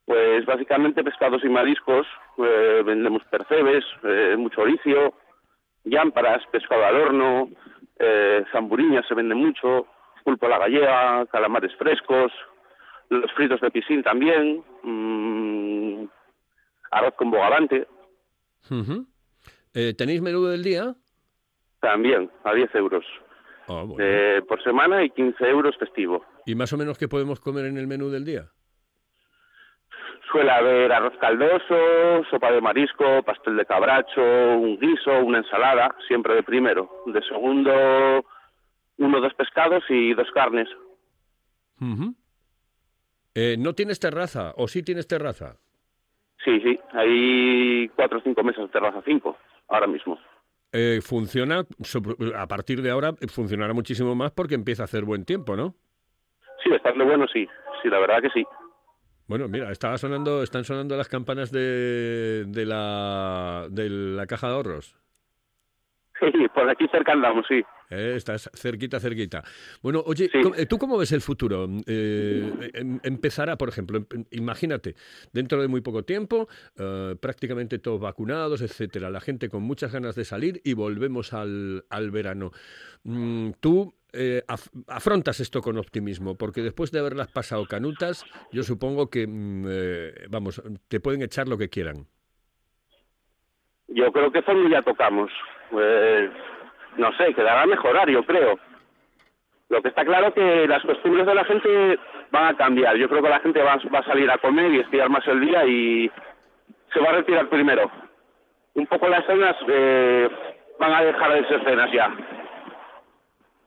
Pues 0.05 0.45
básicamente 0.45 1.03
pescados 1.03 1.43
y 1.45 1.49
mariscos, 1.49 2.07
eh, 2.39 2.83
vendemos 2.85 3.23
percebes, 3.31 3.85
eh, 4.05 4.37
mucho 4.39 4.61
oricio, 4.63 5.15
llámparas, 5.85 6.43
pescado 6.53 6.85
al 6.85 6.97
horno, 6.97 7.51
eh, 7.99 8.45
zamburiñas 8.53 9.07
se 9.09 9.15
vende 9.15 9.35
mucho, 9.35 9.87
pulpo 10.25 10.47
a 10.47 10.51
la 10.51 10.59
gallega, 10.59 11.27
calamares 11.27 11.75
frescos, 11.77 12.31
los 13.11 13.31
fritos 13.33 13.61
de 13.63 13.71
piscín 13.71 14.03
también, 14.03 14.63
mm, 14.83 16.05
arroz 16.91 17.15
con 17.17 17.31
bogavante. 17.31 17.87
Eh, 19.75 19.95
¿Tenéis 19.95 20.21
menú 20.23 20.45
del 20.45 20.63
día? 20.63 20.95
también, 21.81 22.29
a 22.43 22.53
10 22.55 22.75
euros 22.75 23.05
Ah, 23.69 23.85
bueno. 23.87 23.97
eh, 24.01 24.43
por 24.49 24.61
semana 24.65 25.05
y 25.05 25.11
15 25.11 25.45
euros 25.49 25.77
festivo. 25.79 26.25
¿Y 26.45 26.55
más 26.57 26.73
o 26.73 26.77
menos 26.77 26.99
qué 26.99 27.07
podemos 27.07 27.39
comer 27.39 27.67
en 27.67 27.79
el 27.79 27.87
menú 27.87 28.11
del 28.11 28.25
día? 28.25 28.49
Suele 30.33 30.51
haber 30.51 30.93
arroz 30.93 31.15
caldoso, 31.21 32.25
sopa 32.31 32.51
de 32.51 32.61
marisco, 32.61 33.23
pastel 33.23 33.57
de 33.57 33.65
cabracho, 33.65 34.21
un 34.21 34.79
guiso, 34.81 35.21
una 35.25 35.39
ensalada, 35.39 35.95
siempre 36.09 36.35
de 36.35 36.43
primero. 36.43 36.91
De 37.07 37.23
segundo, 37.23 38.27
uno 38.99 39.21
dos 39.21 39.33
pescados 39.35 39.85
y 39.89 40.13
dos 40.15 40.29
carnes. 40.35 40.69
Eh, 43.35 43.57
¿No 43.59 43.75
tienes 43.75 44.01
terraza 44.01 44.53
o 44.57 44.67
sí 44.69 44.83
tienes 44.83 45.07
terraza? 45.07 45.57
Sí, 46.45 46.61
sí, 46.61 46.79
hay 46.93 47.89
cuatro 47.97 48.19
o 48.19 48.23
cinco 48.23 48.43
mesas 48.43 48.65
de 48.65 48.69
terraza, 48.69 49.03
cinco, 49.05 49.37
ahora 49.69 49.87
mismo. 49.87 50.19
Eh, 50.73 51.01
funciona, 51.03 51.65
a 52.37 52.47
partir 52.47 52.83
de 52.83 52.91
ahora 52.91 53.13
funcionará 53.29 53.73
muchísimo 53.73 54.15
más 54.15 54.33
porque 54.33 54.55
empieza 54.55 54.83
a 54.83 54.85
hacer 54.85 55.05
buen 55.05 55.25
tiempo, 55.25 55.57
¿no? 55.57 55.75
Sí, 56.63 56.73
estarle 56.73 57.05
bueno, 57.05 57.27
sí, 57.33 57.49
sí, 57.83 57.89
la 57.89 57.99
verdad 57.99 58.21
que 58.21 58.31
sí. 58.31 58.45
Bueno, 59.27 59.49
mira, 59.49 59.71
estaba 59.71 59.99
sonando, 59.99 60.43
están 60.43 60.65
sonando 60.65 60.97
las 60.97 61.09
campanas 61.09 61.51
de, 61.51 62.45
de 62.47 62.65
la, 62.67 63.67
de 63.71 63.91
la 63.91 64.27
caja 64.27 64.49
de 64.49 64.55
ahorros. 64.55 64.97
Sí, 66.21 66.49
por 66.49 66.69
aquí 66.69 66.89
cerca 66.89 67.13
andamos, 67.13 67.47
sí. 67.47 67.63
Eh, 67.91 68.15
estás 68.17 68.51
cerquita, 68.55 69.01
cerquita. 69.01 69.43
Bueno, 69.83 70.03
oye, 70.05 70.29
Sí. 70.31 70.41
¿cómo- 70.43 70.55
eh, 70.55 70.67
¿tú 70.67 70.79
cómo 70.79 70.99
ves 70.99 71.13
el 71.13 71.21
futuro? 71.23 71.67
Eh, 71.87 72.71
em- 72.75 73.01
empezará, 73.03 73.57
por 73.57 73.69
ejemplo, 73.69 74.05
em- 74.13 74.25
imagínate, 74.31 74.95
dentro 75.33 75.61
de 75.63 75.69
muy 75.69 75.81
poco 75.81 76.03
tiempo, 76.05 76.49
eh, 76.77 77.17
prácticamente 77.21 77.79
todos 77.79 78.01
vacunados, 78.01 78.61
etcétera, 78.61 79.09
la 79.11 79.21
gente 79.21 79.49
con 79.49 79.63
muchas 79.63 79.93
ganas 79.93 80.15
de 80.17 80.25
salir 80.25 80.61
y 80.65 80.75
volvemos 80.75 81.33
al, 81.33 81.85
al 81.89 82.11
verano. 82.11 82.51
Mm, 83.05 83.51
tú 83.61 83.95
eh, 84.15 84.43
af- 84.49 84.71
afrontas 84.87 85.39
esto 85.39 85.61
con 85.61 85.77
optimismo, 85.77 86.35
porque 86.35 86.63
después 86.63 86.91
de 86.91 86.99
haberlas 86.99 87.29
pasado 87.29 87.67
canutas, 87.67 88.25
yo 88.53 88.63
supongo 88.63 89.11
que, 89.11 89.27
mm, 89.27 89.65
eh, 89.69 90.15
vamos, 90.31 90.63
te 90.89 90.99
pueden 90.99 91.21
echar 91.21 91.47
lo 91.47 91.59
que 91.59 91.69
quieran. 91.69 92.07
Yo 93.89 94.11
creo 94.13 94.31
que 94.33 94.41
fondo 94.43 94.69
ya 94.71 94.83
tocamos. 94.83 95.31
Eh, 95.79 96.31
no 96.97 97.13
sé, 97.17 97.35
quedará 97.35 97.63
a 97.63 97.67
mejorar, 97.67 98.09
yo 98.09 98.25
creo. 98.25 98.59
Lo 99.69 99.83
que 99.83 99.89
está 99.89 100.05
claro 100.05 100.33
que 100.33 100.67
las 100.67 100.83
costumbres 100.83 101.27
de 101.27 101.35
la 101.35 101.45
gente 101.45 101.99
van 102.31 102.55
a 102.55 102.57
cambiar. 102.57 102.97
Yo 102.97 103.09
creo 103.09 103.23
que 103.23 103.29
la 103.29 103.41
gente 103.41 103.63
va, 103.63 103.79
va 103.95 103.99
a 103.99 104.05
salir 104.05 104.31
a 104.31 104.39
comer 104.39 104.73
y 104.73 104.81
estirar 104.81 105.11
más 105.11 105.27
el 105.29 105.41
día 105.41 105.65
y 105.67 106.11
se 106.93 107.01
va 107.01 107.11
a 107.11 107.13
retirar 107.13 107.49
primero. 107.49 107.91
Un 108.75 108.87
poco 108.87 109.09
las 109.09 109.27
cenas 109.27 109.57
eh, 109.69 110.29
van 110.79 110.93
a 110.93 111.03
dejar 111.03 111.33
de 111.33 111.49
ser 111.49 111.65
cenas 111.65 111.93
ya. 111.93 112.11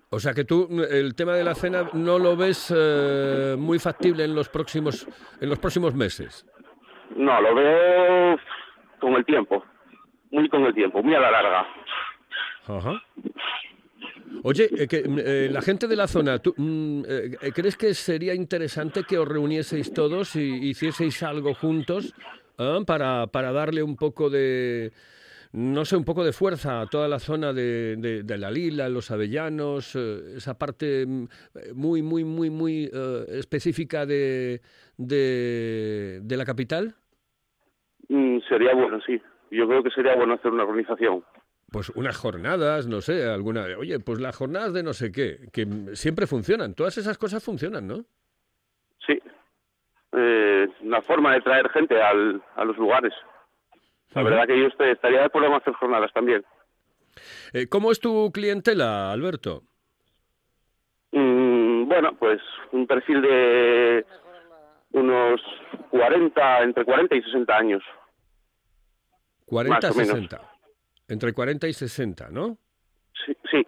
O 0.09 0.19
sea 0.19 0.33
que 0.33 0.43
tú 0.43 0.67
el 0.89 1.15
tema 1.15 1.33
de 1.33 1.43
la 1.43 1.55
cena 1.55 1.89
no 1.93 2.19
lo 2.19 2.35
ves 2.35 2.73
eh, 2.75 3.55
muy 3.57 3.79
factible 3.79 4.25
en 4.25 4.35
los 4.35 4.49
próximos 4.49 5.07
en 5.39 5.49
los 5.49 5.59
próximos 5.59 5.95
meses. 5.95 6.45
No, 7.15 7.39
lo 7.41 7.55
veo 7.55 8.39
con 8.99 9.13
el 9.13 9.25
tiempo. 9.25 9.63
Muy 10.31 10.49
con 10.49 10.65
el 10.65 10.73
tiempo, 10.73 11.03
muy 11.03 11.13
a 11.13 11.19
la 11.19 11.31
larga. 11.31 11.67
Ajá. 12.77 13.01
Oye, 14.43 14.69
eh, 14.75 15.03
mm, 15.07 15.19
eh, 15.19 15.49
la 15.51 15.61
gente 15.61 15.87
de 15.87 15.95
la 15.95 16.07
zona, 16.07 16.39
¿tú, 16.39 16.53
mm, 16.57 17.03
eh, 17.07 17.51
¿crees 17.53 17.77
que 17.77 17.93
sería 17.93 18.33
interesante 18.33 19.03
que 19.07 19.17
os 19.17 19.27
reunieseis 19.27 19.93
todos 19.93 20.35
y 20.35 20.69
hicieseis 20.69 21.21
algo 21.21 21.53
juntos 21.53 22.15
ah, 22.57 22.79
para, 22.85 23.27
para 23.27 23.51
darle 23.51 23.83
un 23.83 23.95
poco 23.95 24.31
de, 24.31 24.91
no 25.51 25.85
sé, 25.85 25.95
un 25.95 26.05
poco 26.05 26.23
de 26.23 26.33
fuerza 26.33 26.81
a 26.81 26.87
toda 26.87 27.07
la 27.07 27.19
zona 27.19 27.53
de, 27.53 28.23
la 28.27 28.49
Lila, 28.49 28.89
los 28.89 29.11
Avellanos, 29.11 29.95
esa 29.95 30.57
parte 30.57 31.05
mm, 31.05 31.27
muy, 31.75 32.01
muy, 32.01 32.23
muy, 32.23 32.49
muy 32.49 32.89
específica 33.27 34.07
de, 34.07 34.61
de, 34.97 36.19
de 36.23 36.37
la 36.37 36.45
capital? 36.45 36.95
Mm, 38.09 38.39
sería 38.49 38.73
bueno, 38.73 38.99
sí. 39.05 39.21
Yo 39.51 39.67
creo 39.67 39.83
que 39.83 39.91
sería 39.91 40.15
bueno 40.15 40.33
hacer 40.33 40.51
una 40.51 40.63
organización. 40.63 41.23
Pues 41.71 41.89
unas 41.91 42.17
jornadas, 42.17 42.85
no 42.87 42.99
sé, 42.99 43.25
alguna. 43.25 43.65
Oye, 43.77 43.97
pues 44.01 44.19
las 44.19 44.35
jornadas 44.35 44.73
de 44.73 44.83
no 44.83 44.91
sé 44.91 45.09
qué, 45.11 45.47
que 45.53 45.65
siempre 45.93 46.27
funcionan. 46.27 46.73
Todas 46.73 46.97
esas 46.97 47.17
cosas 47.17 47.41
funcionan, 47.41 47.87
¿no? 47.87 48.03
Sí. 49.07 49.17
Eh, 50.11 50.67
una 50.81 51.01
forma 51.01 51.33
de 51.33 51.41
traer 51.41 51.69
gente 51.69 52.01
al, 52.01 52.43
a 52.57 52.65
los 52.65 52.77
lugares. 52.77 53.13
La 54.13 54.23
verdad 54.23 54.45
que 54.47 54.59
yo 54.59 54.67
estaría 54.67 55.21
de 55.21 55.29
en 55.33 55.53
hacer 55.53 55.73
jornadas 55.73 56.11
también. 56.13 56.43
Eh, 57.53 57.67
¿Cómo 57.67 57.93
es 57.93 58.01
tu 58.01 58.29
clientela, 58.33 59.13
Alberto? 59.13 59.63
Mm, 61.13 61.87
bueno, 61.87 62.13
pues 62.19 62.41
un 62.73 62.85
perfil 62.85 63.21
de 63.21 64.05
unos 64.91 65.41
40, 65.89 66.63
entre 66.63 66.83
40 66.83 67.15
y 67.15 67.21
60 67.21 67.55
años. 67.57 67.83
40, 69.45 69.87
Más 69.87 69.95
o 69.95 69.97
menos. 69.97 70.13
60. 70.15 70.50
Entre 71.11 71.33
40 71.33 71.67
y 71.67 71.73
60, 71.73 72.29
¿no? 72.29 72.57
Sí, 73.25 73.33
sí. 73.51 73.65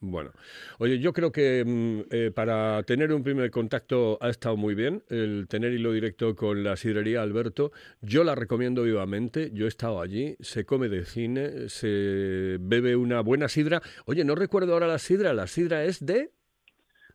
Bueno, 0.00 0.30
oye, 0.78 0.98
yo 0.98 1.14
creo 1.14 1.32
que 1.32 1.64
mm, 1.66 2.00
eh, 2.14 2.30
para 2.30 2.82
tener 2.82 3.10
un 3.10 3.24
primer 3.24 3.50
contacto 3.50 4.18
ha 4.20 4.28
estado 4.28 4.56
muy 4.58 4.74
bien 4.74 5.02
el 5.08 5.48
tener 5.48 5.72
hilo 5.72 5.92
directo 5.92 6.36
con 6.36 6.62
la 6.62 6.76
sidrería 6.76 7.22
Alberto. 7.22 7.72
Yo 8.02 8.22
la 8.22 8.34
recomiendo 8.34 8.82
vivamente. 8.82 9.50
Yo 9.54 9.64
he 9.64 9.68
estado 9.68 10.02
allí, 10.02 10.36
se 10.40 10.66
come 10.66 10.88
de 10.88 11.06
cine, 11.06 11.70
se 11.70 12.58
bebe 12.60 12.96
una 12.96 13.22
buena 13.22 13.48
sidra. 13.48 13.80
Oye, 14.04 14.22
no 14.24 14.34
recuerdo 14.34 14.74
ahora 14.74 14.86
la 14.86 14.98
sidra. 14.98 15.32
La 15.32 15.46
sidra 15.46 15.84
es 15.84 16.04
de 16.04 16.32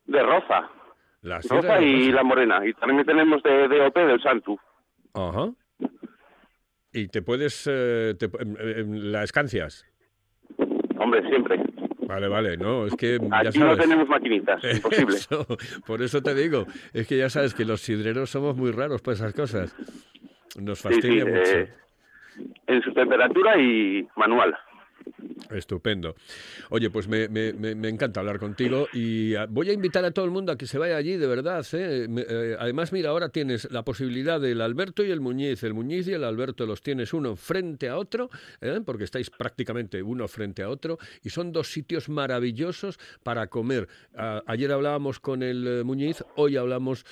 De 0.05 0.24
Roza. 0.24 0.67
la 1.22 1.43
sidra 1.43 1.62
Roza 1.62 1.75
de 1.75 1.86
y. 1.86 2.12
La 2.12 2.24
Morena. 2.24 2.67
Y 2.67 2.74
también 2.74 3.05
tenemos 3.05 3.43
de 3.43 3.67
DOP 3.67 3.95
del 3.95 4.22
Santu. 4.24 4.57
Ajá. 5.13 5.53
Y 6.93 7.07
te 7.07 7.21
puedes... 7.21 7.67
eh, 7.71 8.15
te 8.17 8.25
em, 8.25 9.12
¿La 9.12 9.23
escancias? 9.23 9.85
Hombre, 10.97 11.21
siempre. 11.29 11.59
Vale, 12.07 12.27
vale, 12.27 12.57
no, 12.57 12.85
es 12.85 12.95
que 12.95 13.17
ya 13.19 13.39
Aquí 13.50 13.57
no 13.59 13.65
sabes. 13.67 13.79
tenemos 13.79 14.07
maquinitas, 14.07 14.62
imposible. 14.75 15.15
Eso, 15.15 15.45
por 15.85 16.01
eso 16.01 16.21
te 16.21 16.35
digo, 16.35 16.65
es 16.93 17.07
que 17.07 17.17
ya 17.17 17.29
sabes 17.29 17.53
que 17.53 17.65
los 17.65 17.81
sidreros 17.81 18.29
somos 18.29 18.55
muy 18.55 18.71
raros 18.71 19.01
para 19.01 19.15
esas 19.15 19.33
cosas. 19.33 19.75
Nos 20.59 20.79
Sí, 20.79 20.88
sí, 20.89 20.93
fastidia 20.93 21.25
mucho. 21.25 21.51
eh, 21.57 21.73
en 22.67 22.81
su 22.83 22.93
temperatura 22.93 23.57
y 23.59 24.07
manual. 24.15 24.55
Estupendo. 25.51 26.15
Oye, 26.69 26.89
pues 26.89 27.07
me, 27.07 27.27
me- 27.27 27.53
me- 27.53 27.89
encanta 27.89 28.19
hablar 28.22 28.39
contigo 28.39 28.88
y 28.93 29.36
ah, 29.36 29.45
voy 29.50 29.69
a 29.69 29.74
invitar 29.74 30.03
a 30.05 30.12
todo 30.12 30.25
el 30.25 30.31
mundo 30.31 30.51
a 30.51 30.57
que 30.57 30.65
se 30.65 30.77
vaya 30.79 30.98
allí, 30.98 31.15
de 31.17 31.27
verdad. 31.27 31.65
¿eh? 31.74 32.07
Eh, 32.10 32.55
además, 32.60 32.91
mira, 32.91 33.10
ahora 33.12 33.29
tienes 33.29 33.69
la 33.72 33.83
posibilidad 33.83 34.39
del 34.41 34.62
Alberto 34.62 35.03
y 35.03 35.12
el 35.12 35.22
Muñiz. 35.22 35.62
El 35.63 35.74
Muñiz 35.74 36.07
y 36.07 36.13
el 36.13 36.24
Alberto 36.24 36.65
los 36.65 36.81
tienes 36.81 37.13
uno 37.13 37.36
frente 37.36 37.89
a 37.89 37.98
otro, 37.98 38.29
¿eh? 38.62 38.81
porque 38.83 39.03
estáis 39.03 39.29
prácticamente 39.29 40.01
uno 40.01 40.27
frente 40.27 40.63
a 40.63 40.69
otro, 40.69 40.98
y 41.24 41.29
son 41.29 41.51
dos 41.51 41.72
sitios 41.72 42.10
maravillosos 42.10 42.98
para 43.22 43.48
comer. 43.48 43.88
Ah, 44.15 44.41
ayer 44.48 44.72
hablábamos 44.72 45.19
con 45.19 45.43
el 45.43 45.83
Muñiz, 45.86 46.24
hoy 46.36 46.57
hablamos 46.57 47.05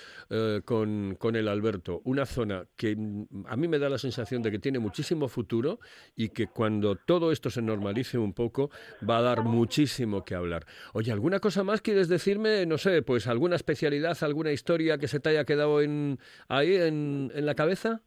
con, 0.65 1.15
con 1.19 1.35
el 1.35 1.47
Alberto. 1.47 2.01
Una 2.05 2.25
zona 2.25 2.65
que 2.75 2.95
mm, 2.95 3.45
a 3.47 3.55
mí 3.57 3.67
me 3.67 3.77
da 3.77 3.89
la 3.89 3.97
sensación 3.97 4.41
de 4.41 4.49
que 4.51 4.59
tiene 4.59 4.79
muchísimo 4.79 5.27
futuro 5.27 5.79
y 6.15 6.29
que 6.29 6.47
cuando 6.47 6.95
todo 6.95 7.31
esto 7.31 7.49
se 7.49 7.61
normalice 7.61 7.80
un 8.19 8.33
poco 8.33 8.69
va 9.07 9.17
a 9.17 9.21
dar 9.21 9.43
muchísimo 9.43 10.23
que 10.23 10.35
hablar. 10.35 10.65
Oye, 10.93 11.11
¿alguna 11.11 11.39
cosa 11.39 11.63
más 11.63 11.81
quieres 11.81 12.07
decirme? 12.07 12.65
No 12.65 12.77
sé, 12.77 13.01
pues 13.01 13.27
alguna 13.27 13.55
especialidad, 13.55 14.17
alguna 14.21 14.51
historia 14.51 14.97
que 14.97 15.07
se 15.07 15.19
te 15.19 15.29
haya 15.29 15.45
quedado 15.45 15.81
en, 15.81 16.19
ahí 16.47 16.75
en, 16.75 17.31
en 17.33 17.45
la 17.45 17.55
cabeza? 17.55 18.01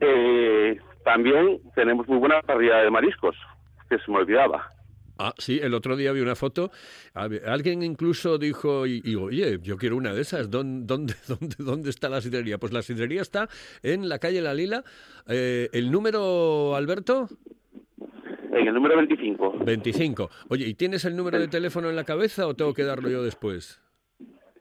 Eh, 0.00 0.78
también 1.04 1.60
tenemos 1.74 2.06
muy 2.08 2.18
buena 2.18 2.42
parrilla 2.42 2.78
de 2.78 2.90
mariscos, 2.90 3.36
que 3.88 3.98
se 3.98 4.10
me 4.10 4.18
olvidaba. 4.18 4.70
Ah, 5.18 5.32
sí, 5.38 5.58
el 5.62 5.72
otro 5.72 5.96
día 5.96 6.12
vi 6.12 6.20
una 6.20 6.34
foto. 6.34 6.70
Alguien 7.14 7.82
incluso 7.82 8.36
dijo, 8.36 8.86
y, 8.86 9.00
y, 9.02 9.14
oye, 9.14 9.58
yo 9.62 9.78
quiero 9.78 9.96
una 9.96 10.12
de 10.12 10.20
esas. 10.20 10.50
¿Dónde, 10.50 10.84
dónde, 10.86 11.14
dónde, 11.28 11.56
dónde 11.58 11.90
está 11.90 12.08
la 12.08 12.20
sidrería? 12.20 12.58
Pues 12.58 12.72
la 12.72 12.82
sidrería 12.82 13.22
está 13.22 13.48
en 13.82 14.08
la 14.08 14.18
calle 14.18 14.42
La 14.42 14.52
Lila. 14.52 14.84
Eh, 15.26 15.70
¿El 15.72 15.90
número, 15.90 16.76
Alberto? 16.76 17.28
En 18.52 18.68
el 18.68 18.74
número 18.74 18.96
25. 18.96 19.58
25. 19.64 20.30
Oye, 20.48 20.66
¿y 20.66 20.74
tienes 20.74 21.04
el 21.04 21.16
número 21.16 21.38
de 21.38 21.48
teléfono 21.48 21.90
en 21.90 21.96
la 21.96 22.04
cabeza 22.04 22.46
o 22.46 22.54
tengo 22.54 22.74
que 22.74 22.84
darlo 22.84 23.08
yo 23.08 23.22
después? 23.22 23.82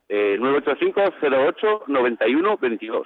Eh, 0.09 0.37
985-08-91-22. 0.39 3.05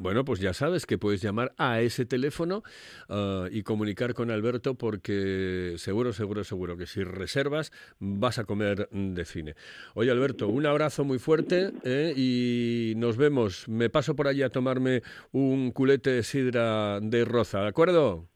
Bueno, 0.00 0.24
pues 0.24 0.40
ya 0.40 0.54
sabes 0.54 0.86
que 0.86 0.96
puedes 0.96 1.20
llamar 1.20 1.52
a 1.58 1.82
ese 1.82 2.06
teléfono 2.06 2.62
ah, 3.10 3.48
y 3.50 3.62
comunicar 3.62 4.14
con 4.14 4.30
Alberto 4.30 4.74
porque 4.74 5.74
seguro, 5.76 6.14
seguro, 6.14 6.42
seguro 6.42 6.78
que 6.78 6.86
si 6.86 7.04
reservas 7.04 7.70
vas 7.98 8.38
a 8.38 8.44
comer 8.44 8.88
de 8.88 9.24
cine. 9.26 9.56
Oye, 9.94 10.10
Alberto, 10.10 10.48
un 10.48 10.64
abrazo 10.64 11.04
muy 11.04 11.18
fuerte 11.18 11.72
¿eh? 11.84 12.14
y 12.16 12.94
nos 12.96 13.18
vemos. 13.18 13.68
Me 13.68 13.90
paso 13.90 14.16
por 14.16 14.26
allí 14.26 14.42
a 14.42 14.48
tomarme 14.48 15.02
un 15.32 15.70
culete 15.70 16.08
de 16.08 16.22
sidra 16.22 16.98
de 17.00 17.26
roza, 17.26 17.60
¿de 17.60 17.68
acuerdo? 17.68 18.29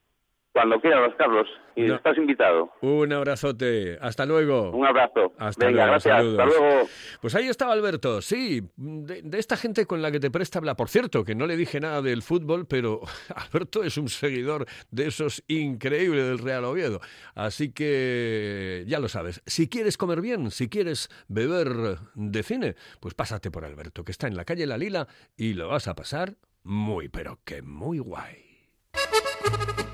Cuando 0.55 0.81
quieras, 0.81 1.13
Carlos. 1.19 1.49
Y 1.75 1.83
No. 1.83 1.97
estás 1.97 2.17
invitado. 2.17 2.71
Un 2.81 3.13
abrazote. 3.13 3.99
Hasta 4.01 4.25
luego. 4.25 4.71
Un 4.71 4.87
abrazo. 4.87 5.33
Hasta 5.37 5.67
Venga, 5.67 5.79
luego, 5.79 5.91
gracias. 5.91 6.17
saludos. 6.17 6.39
Hasta 6.39 6.61
luego. 6.61 6.89
Pues 7.21 7.35
ahí 7.35 7.49
estaba 7.49 7.73
Alberto, 7.73 8.23
sí, 8.23 8.63
de, 8.77 9.23
de 9.23 9.39
esta 9.41 9.57
gente 9.57 9.85
con 9.85 10.01
la 10.01 10.13
que 10.13 10.21
te 10.21 10.31
presta 10.31 10.61
hablar. 10.61 10.77
Por 10.77 10.89
cierto, 10.89 11.25
que 11.25 11.35
no 11.35 11.49
le 11.49 11.57
dije 11.57 11.81
nada 11.81 12.01
del 12.03 12.23
fútbol, 12.23 12.67
pero 12.69 13.01
Alberto 13.35 13.83
es 13.83 13.97
un 13.99 14.09
seguidor 14.09 14.67
de 14.93 15.09
esos 15.09 15.43
increíbles 15.49 16.25
del 16.29 16.39
Real 16.39 16.65
Oviedo. 16.65 17.01
Así 17.35 17.73
que 17.73 18.85
ya 18.87 19.01
lo 19.01 19.09
sabes, 19.09 19.43
si 19.47 19.69
quieres 19.69 19.97
comer 19.97 20.21
bien, 20.21 20.53
si 20.53 20.69
quieres 20.69 21.09
beber 21.27 21.99
de 22.15 22.43
cine, 22.45 22.77
pues 23.01 23.15
pásate 23.15 23.51
por 23.51 23.65
Alberto, 23.65 24.05
que 24.05 24.13
está 24.13 24.29
en 24.29 24.37
la 24.37 24.45
calle 24.45 24.67
La 24.67 24.79
Lila 24.79 25.09
y 25.37 25.55
lo 25.55 25.67
vas 25.67 25.88
a 25.88 25.97
pasar 25.97 26.37
muy, 26.62 27.09
pero 27.09 27.40
que 27.45 27.61
muy 27.62 27.99
guay. 27.99 28.45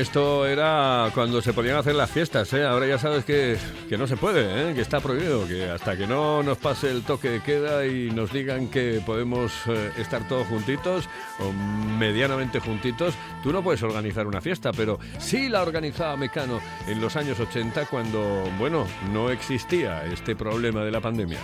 Esto 0.00 0.46
era 0.46 1.10
cuando 1.12 1.42
se 1.42 1.52
podían 1.52 1.76
hacer 1.76 1.94
las 1.94 2.10
fiestas, 2.10 2.50
¿eh? 2.54 2.64
Ahora 2.64 2.86
ya 2.86 2.98
sabes 2.98 3.22
que, 3.22 3.58
que 3.86 3.98
no 3.98 4.06
se 4.06 4.16
puede, 4.16 4.70
¿eh? 4.70 4.74
que 4.74 4.80
está 4.80 4.98
prohibido, 4.98 5.46
que 5.46 5.68
hasta 5.68 5.94
que 5.94 6.06
no 6.06 6.42
nos 6.42 6.56
pase 6.56 6.90
el 6.90 7.02
toque 7.02 7.28
de 7.28 7.42
queda 7.42 7.84
y 7.84 8.10
nos 8.10 8.32
digan 8.32 8.68
que 8.68 9.02
podemos 9.04 9.52
eh, 9.66 9.92
estar 9.98 10.26
todos 10.26 10.46
juntitos 10.46 11.06
o 11.38 11.52
medianamente 11.52 12.60
juntitos, 12.60 13.12
tú 13.42 13.52
no 13.52 13.62
puedes 13.62 13.82
organizar 13.82 14.26
una 14.26 14.40
fiesta, 14.40 14.72
pero 14.72 14.98
sí 15.18 15.50
la 15.50 15.60
organizaba 15.60 16.16
Mecano 16.16 16.60
en 16.88 16.98
los 16.98 17.14
años 17.16 17.38
80 17.38 17.84
cuando, 17.84 18.50
bueno, 18.58 18.86
no 19.12 19.28
existía 19.28 20.06
este 20.06 20.34
problema 20.34 20.82
de 20.82 20.92
la 20.92 21.02
pandemia. 21.02 21.40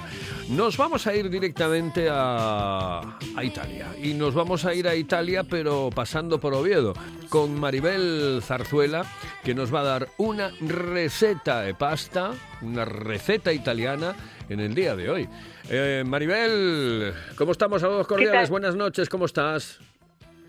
Nos 0.48 0.78
vamos 0.78 1.06
a 1.06 1.14
ir 1.14 1.28
directamente 1.28 2.08
a, 2.10 3.00
a 3.36 3.44
Italia 3.44 3.88
y 4.02 4.14
nos 4.14 4.32
vamos 4.32 4.64
a 4.64 4.72
ir 4.72 4.88
a 4.88 4.94
Italia 4.94 5.44
pero 5.44 5.90
pasando 5.94 6.40
por 6.40 6.54
Oviedo 6.54 6.94
con 7.28 7.58
Maribel 7.58 8.40
Zarzuela 8.46 9.04
que 9.44 9.54
nos 9.54 9.74
va 9.74 9.80
a 9.80 9.84
dar 9.84 10.08
una 10.18 10.50
receta 10.60 11.62
de 11.62 11.74
pasta, 11.74 12.30
una 12.62 12.84
receta 12.84 13.52
italiana 13.52 14.14
en 14.48 14.60
el 14.60 14.74
día 14.74 14.94
de 14.94 15.10
hoy. 15.10 15.28
Eh, 15.68 16.04
Maribel, 16.06 17.12
¿cómo 17.36 17.52
estamos? 17.52 17.80
Saludos 17.80 18.06
cordiales, 18.06 18.48
buenas 18.48 18.76
noches, 18.76 19.08
¿cómo 19.08 19.24
estás? 19.26 19.80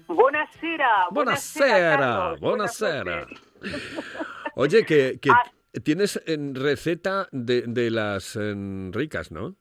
Buonasera. 0.07 1.07
Buonasera, 1.11 1.97
Carlos, 1.97 2.39
buonasera. 2.39 3.03
buenas 3.03 3.29
noches. 3.31 3.41
Oye, 4.55 4.85
que, 4.85 5.19
que 5.21 5.29
Ah. 5.31 5.43
tienes 5.83 6.21
en 6.25 6.55
receta 6.55 7.27
de, 7.31 7.63
de 7.67 7.91
las 7.91 8.35
en, 8.35 8.91
ricas, 8.93 9.31
¿no? 9.31 9.55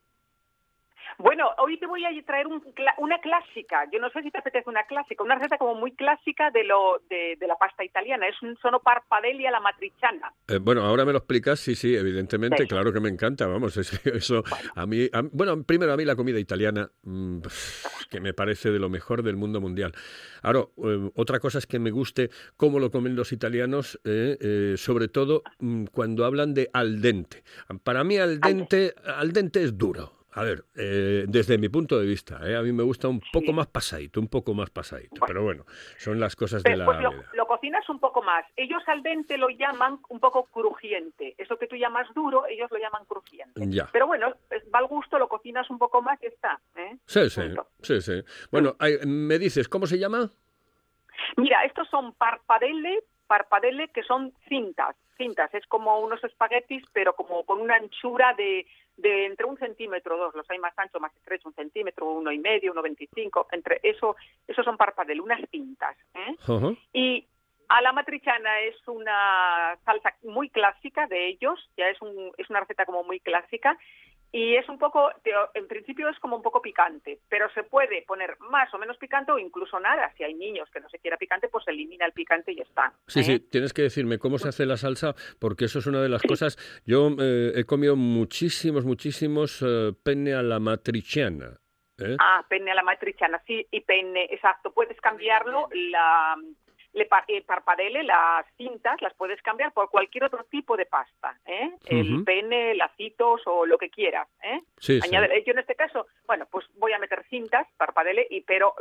Bueno, 1.19 1.49
hoy 1.57 1.79
te 1.79 1.87
voy 1.87 2.05
a 2.05 2.09
traer 2.25 2.45
un 2.47 2.61
una 2.99 3.19
clásica. 3.19 3.85
Yo 3.91 3.99
no 3.99 4.09
sé 4.11 4.21
si 4.21 4.29
te 4.31 4.37
apetece 4.37 4.69
una 4.69 4.83
clásica, 4.83 5.23
una 5.23 5.35
receta 5.35 5.57
como 5.57 5.75
muy 5.75 5.91
clásica 5.93 6.51
de 6.51 6.63
lo 6.63 7.01
de, 7.09 7.35
de 7.39 7.47
la 7.47 7.55
pasta 7.55 7.83
italiana. 7.83 8.27
Es 8.27 8.41
un 8.43 8.55
sono 8.61 8.79
parpadelli 8.81 9.45
a 9.47 9.51
la 9.51 9.59
matriciana. 9.59 10.31
Eh, 10.47 10.59
bueno, 10.59 10.81
ahora 10.83 11.05
me 11.05 11.11
lo 11.11 11.17
explicas, 11.19 11.59
sí, 11.59 11.75
sí, 11.75 11.95
evidentemente, 11.95 12.63
Sí. 12.63 12.67
claro 12.67 12.93
que 12.93 12.99
me 12.99 13.09
encanta, 13.09 13.47
vamos, 13.47 13.77
es- 13.77 13.91
eso 14.05 14.43
a 14.75 14.85
mí, 14.85 15.09
a- 15.11 15.23
bueno, 15.31 15.63
primero 15.63 15.91
a 15.93 15.97
mí 15.97 16.05
la 16.05 16.15
comida 16.15 16.39
italiana, 16.39 16.89
mm, 17.03 17.39
que 18.11 18.19
me 18.19 18.33
parece 18.33 18.69
de 18.71 18.79
lo 18.79 18.89
mejor 18.89 19.23
del 19.23 19.37
mundo 19.37 19.59
mundial. 19.59 19.93
Ahora, 20.43 20.65
eh, 20.83 21.09
otra 21.15 21.39
cosa 21.39 21.57
es 21.57 21.65
que 21.67 21.79
me 21.79 21.89
guste 21.91 22.29
cómo 22.57 22.79
lo 22.79 22.91
comen 22.91 23.15
los 23.15 23.31
italianos, 23.31 23.99
eh, 24.05 24.37
eh, 24.39 24.73
sobre 24.77 25.07
todo 25.07 25.41
mm, 25.59 25.85
cuando 25.85 26.25
hablan 26.25 26.53
de 26.53 26.69
al 26.73 27.01
dente. 27.01 27.43
Para 27.83 28.03
mí 28.03 28.17
al 28.17 28.39
dente, 28.39 28.93
al 29.05 29.33
dente 29.33 29.63
es 29.63 29.77
duro. 29.77 30.16
A 30.37 30.43
ver, 30.43 30.63
eh, 30.75 31.25
desde 31.27 31.57
mi 31.57 31.67
punto 31.69 31.99
de 31.99 32.05
vista, 32.05 32.39
eh, 32.47 32.55
a 32.55 32.61
mí 32.61 32.71
me 32.71 32.83
gusta 32.83 33.07
un 33.07 33.19
poco 33.33 33.53
más 33.53 33.67
pasadito, 33.67 34.19
un 34.19 34.27
poco 34.27 34.53
más 34.53 34.69
pasadito, 34.69 35.21
pero 35.25 35.43
bueno, 35.43 35.65
son 35.97 36.19
las 36.19 36.35
cosas 36.35 36.61
de 36.63 36.75
la 36.77 36.85
pues 36.85 36.99
lo, 37.01 37.11
vida. 37.11 37.25
lo 37.33 37.47
cocinas 37.47 37.87
un 37.89 37.99
poco 37.99 38.21
más. 38.21 38.45
Ellos 38.55 38.81
al 38.87 39.01
dente 39.03 39.37
lo 39.37 39.49
llaman 39.49 39.99
un 40.09 40.19
poco 40.19 40.45
crujiente. 40.45 41.35
Eso 41.37 41.57
que 41.57 41.67
tú 41.67 41.75
llamas 41.75 42.07
duro, 42.13 42.45
ellos 42.47 42.69
lo 42.71 42.77
llaman 42.77 43.05
crujiente. 43.05 43.61
Ya. 43.67 43.89
Pero 43.91 44.07
bueno, 44.07 44.33
va 44.73 44.79
al 44.79 44.87
gusto, 44.87 45.17
lo 45.17 45.27
cocinas 45.27 45.69
un 45.69 45.77
poco 45.79 46.01
más 46.01 46.21
y 46.21 46.27
está. 46.27 46.59
¿eh? 46.75 46.97
Sí, 47.05 47.29
sí, 47.29 47.41
Punto. 47.41 47.67
sí, 47.81 48.01
sí. 48.01 48.23
Bueno, 48.51 48.75
hay- 48.79 48.99
me 49.05 49.39
dices, 49.39 49.67
¿cómo 49.67 49.87
se 49.87 49.97
llama? 49.97 50.29
Mira, 51.35 51.63
estos 51.65 51.87
son 51.89 52.13
parpadelle, 52.13 53.03
parpadelle 53.27 53.89
que 53.89 54.03
son 54.03 54.33
cintas. 54.47 54.95
Cintas, 55.17 55.53
es 55.53 55.65
como 55.67 55.99
unos 55.99 56.23
espaguetis, 56.23 56.83
pero 56.93 57.15
como 57.15 57.43
con 57.43 57.59
una 57.59 57.75
anchura 57.75 58.33
de, 58.33 58.67
de 58.97 59.25
entre 59.25 59.47
un 59.47 59.57
centímetro 59.57 60.15
o 60.15 60.17
dos. 60.19 60.35
Los 60.35 60.49
hay 60.49 60.59
más 60.59 60.77
anchos, 60.77 61.01
más 61.01 61.15
estrechos, 61.15 61.47
un 61.47 61.55
centímetro, 61.55 62.05
uno 62.11 62.31
y 62.31 62.39
medio, 62.39 62.71
uno 62.71 62.83
veinticinco. 62.83 63.47
Entre 63.51 63.79
eso, 63.81 64.15
esos 64.47 64.63
son 64.63 64.77
parpadelle, 64.77 65.21
unas 65.21 65.41
cintas. 65.49 65.97
¿eh? 66.13 66.35
Y 66.93 67.25
a 67.69 67.81
la 67.81 67.91
matriciana 67.91 68.61
es 68.61 68.75
una 68.87 69.77
salsa 69.83 70.15
muy 70.23 70.49
clásica 70.49 71.07
de 71.07 71.27
ellos, 71.27 71.59
ya 71.75 71.89
es, 71.89 72.01
un, 72.01 72.31
es 72.37 72.49
una 72.49 72.61
receta 72.61 72.85
como 72.85 73.03
muy 73.03 73.19
clásica 73.19 73.77
y 74.31 74.55
es 74.55 74.67
un 74.67 74.77
poco, 74.77 75.09
en 75.53 75.67
principio 75.67 76.09
es 76.09 76.19
como 76.19 76.35
un 76.35 76.41
poco 76.41 76.61
picante, 76.61 77.19
pero 77.29 77.49
se 77.53 77.63
puede 77.63 78.01
poner 78.03 78.37
más 78.39 78.73
o 78.73 78.77
menos 78.77 78.97
picante 78.97 79.31
o 79.31 79.39
incluso 79.39 79.79
nada. 79.79 80.11
Si 80.17 80.23
hay 80.23 80.33
niños 80.33 80.69
que 80.71 80.79
no 80.79 80.89
se 80.89 80.99
quiera 80.99 81.17
picante, 81.17 81.47
pues 81.47 81.67
elimina 81.67 82.05
el 82.05 82.11
picante 82.11 82.51
y 82.51 82.59
está. 82.59 82.93
Sí, 83.07 83.21
¿eh? 83.21 83.23
sí, 83.23 83.39
tienes 83.39 83.73
que 83.73 83.83
decirme 83.83 84.19
cómo 84.19 84.37
se 84.37 84.49
hace 84.49 84.65
la 84.65 84.77
salsa, 84.77 85.15
porque 85.39 85.65
eso 85.65 85.79
es 85.79 85.87
una 85.87 86.01
de 86.01 86.09
las 86.09 86.21
cosas. 86.23 86.57
Yo 86.85 87.09
eh, 87.19 87.53
he 87.55 87.63
comido 87.63 87.95
muchísimos, 87.95 88.85
muchísimos 88.85 89.63
eh, 89.65 89.93
penne 90.03 90.33
a 90.33 90.41
la 90.41 90.59
matriciana. 90.59 91.59
¿eh? 91.97 92.17
Ah, 92.19 92.45
penne 92.49 92.71
a 92.71 92.75
la 92.75 92.83
matriciana, 92.83 93.41
sí, 93.47 93.65
y 93.71 93.81
penne, 93.81 94.25
exacto. 94.25 94.73
Puedes 94.73 94.99
cambiarlo, 94.99 95.69
la 95.71 96.35
le 96.97 97.07
eh, 97.27 97.41
parpadelle, 97.43 98.03
las 98.03 98.45
cintas, 98.57 99.01
las 99.01 99.13
puedes 99.13 99.41
cambiar 99.41 99.71
por 99.71 99.89
cualquier 99.89 100.23
otro 100.25 100.43
tipo 100.45 100.75
de 100.75 100.85
pasta, 100.85 101.37
¿eh? 101.45 101.71
El 101.85 102.15
Ujú. 102.15 102.25
penne, 102.25 102.75
lacitos 102.75 103.41
o 103.45 103.65
lo 103.65 103.77
que 103.77 103.89
quieras, 103.89 104.27
¿eh? 104.43 104.59
Sí, 104.79 104.99
sí. 104.99 105.07
Añade- 105.07 105.43
Yo 105.45 105.53
en 105.53 105.59
este 105.59 105.75
caso, 105.75 106.07
bueno, 106.25 106.45
pues 106.51 106.65
voy 106.75 106.93
a 106.93 106.99
meter 106.99 107.23
cintas, 107.29 107.67
parpadelle, 107.77 108.25
y 108.29 108.41
pero 108.41 108.73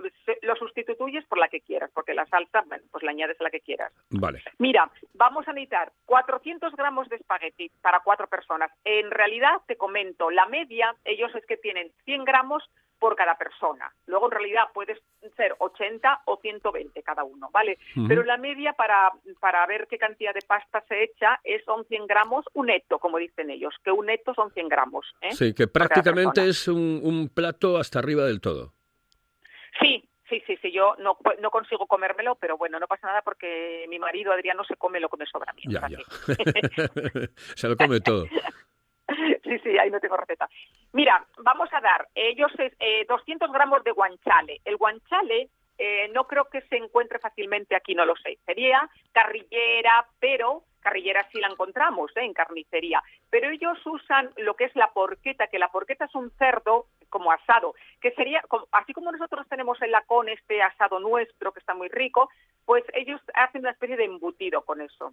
lo 0.42 0.56
sustituyes 0.56 1.24
por 1.26 1.38
la 1.38 1.48
que 1.48 1.60
quieras, 1.60 1.90
porque 1.94 2.14
la 2.14 2.26
salsa, 2.26 2.62
bueno, 2.66 2.84
pues 2.90 3.04
la 3.04 3.10
añades 3.10 3.40
a 3.40 3.44
la 3.44 3.50
que 3.50 3.60
quieras. 3.60 3.92
Vale. 4.10 4.42
Mira, 4.58 4.90
vamos 5.14 5.46
a 5.48 5.52
necesitar 5.52 5.92
400 6.06 6.74
gramos 6.76 7.08
de 7.08 7.16
espagueti 7.16 7.70
para 7.82 8.00
cuatro 8.00 8.26
personas. 8.26 8.70
En 8.84 9.10
realidad, 9.10 9.60
te 9.66 9.76
comento, 9.76 10.30
la 10.30 10.46
media, 10.46 10.94
ellos 11.04 11.34
es 11.34 11.44
que 11.46 11.56
tienen 11.56 11.90
100 12.04 12.24
gramos 12.24 12.62
por 12.98 13.14
cada 13.16 13.36
persona. 13.36 13.92
Luego, 14.06 14.26
en 14.26 14.30
realidad, 14.32 14.64
puedes 14.72 14.98
ser 15.36 15.54
80 15.58 16.22
o 16.26 16.38
120 16.40 17.02
cada 17.02 17.24
uno, 17.24 17.50
¿vale? 17.52 17.78
Pero 18.08 18.22
la 18.24 18.36
media 18.36 18.72
para, 18.72 19.12
para 19.40 19.66
ver 19.66 19.86
qué 19.88 19.98
cantidad 19.98 20.32
de 20.32 20.42
pasta 20.46 20.82
se 20.88 21.02
echa 21.04 21.38
es 21.44 21.64
son 21.64 21.84
100 21.86 22.06
gramos, 22.06 22.44
un 22.54 22.66
neto, 22.66 22.98
como 22.98 23.18
dicen 23.18 23.50
ellos, 23.50 23.74
que 23.84 23.90
un 23.90 24.06
neto 24.06 24.32
son 24.34 24.50
100 24.52 24.68
gramos. 24.68 25.06
¿eh? 25.20 25.32
Sí, 25.32 25.54
que 25.54 25.66
prácticamente 25.68 26.48
es 26.48 26.68
un, 26.68 27.00
un 27.02 27.28
plato 27.28 27.76
hasta 27.78 27.98
arriba 27.98 28.24
del 28.24 28.40
todo. 28.40 28.72
Sí, 29.80 30.08
sí, 30.28 30.42
sí, 30.46 30.56
sí, 30.62 30.72
yo 30.72 30.94
no, 30.98 31.18
no 31.40 31.50
consigo 31.50 31.86
comérmelo, 31.86 32.36
pero 32.36 32.56
bueno, 32.56 32.80
no 32.80 32.86
pasa 32.86 33.08
nada 33.08 33.22
porque 33.22 33.84
mi 33.88 33.98
marido 33.98 34.32
Adrián 34.32 34.56
no 34.56 34.64
se 34.64 34.76
come 34.76 35.00
lo 35.00 35.08
que 35.08 35.18
me 35.18 35.26
sobra 35.26 35.52
a 35.52 35.54
mí. 35.54 35.62
o 35.68 35.70
Ya, 35.70 35.80
sea 35.80 35.88
ya. 35.90 35.98
se 37.54 37.68
lo 37.68 37.76
come 37.76 38.00
todo. 38.00 38.26
Sí, 39.44 39.58
sí, 39.62 39.78
ahí 39.78 39.90
no 39.90 40.00
tengo 40.00 40.16
receta. 40.16 40.48
Mira, 40.92 41.24
vamos 41.38 41.68
a 41.72 41.80
dar, 41.80 42.08
ellos 42.14 42.52
eh, 42.58 43.06
200 43.08 43.52
gramos 43.52 43.84
de 43.84 43.92
guanchale. 43.92 44.60
El 44.64 44.76
guanchale 44.76 45.48
eh, 45.78 46.08
no 46.14 46.26
creo 46.26 46.46
que 46.46 46.62
se 46.62 46.76
encuentre 46.76 47.18
fácilmente 47.18 47.76
aquí, 47.76 47.94
no 47.94 48.04
lo 48.04 48.16
sé. 48.16 48.38
Sería 48.44 48.88
carrillera, 49.12 50.06
pero 50.18 50.64
carrillera 50.86 51.26
sí 51.32 51.40
la 51.40 51.48
encontramos 51.48 52.10
¿eh? 52.16 52.24
en 52.24 52.32
carnicería. 52.32 53.02
Pero 53.28 53.50
ellos 53.50 53.78
usan 53.86 54.30
lo 54.36 54.54
que 54.54 54.64
es 54.64 54.76
la 54.76 54.88
porqueta, 54.92 55.48
que 55.48 55.58
la 55.58 55.68
porqueta 55.68 56.04
es 56.04 56.14
un 56.14 56.30
cerdo 56.38 56.86
como 57.08 57.30
asado, 57.32 57.74
que 58.00 58.10
sería, 58.12 58.40
así 58.72 58.92
como 58.92 59.10
nosotros 59.12 59.46
tenemos 59.48 59.80
el 59.82 59.90
lacón, 59.90 60.28
este 60.28 60.60
asado 60.62 60.98
nuestro, 61.00 61.52
que 61.52 61.60
está 61.60 61.72
muy 61.74 61.88
rico, 61.88 62.28
pues 62.64 62.84
ellos 62.94 63.20
hacen 63.34 63.60
una 63.62 63.70
especie 63.70 63.96
de 63.96 64.04
embutido 64.04 64.62
con 64.62 64.80
eso. 64.80 65.12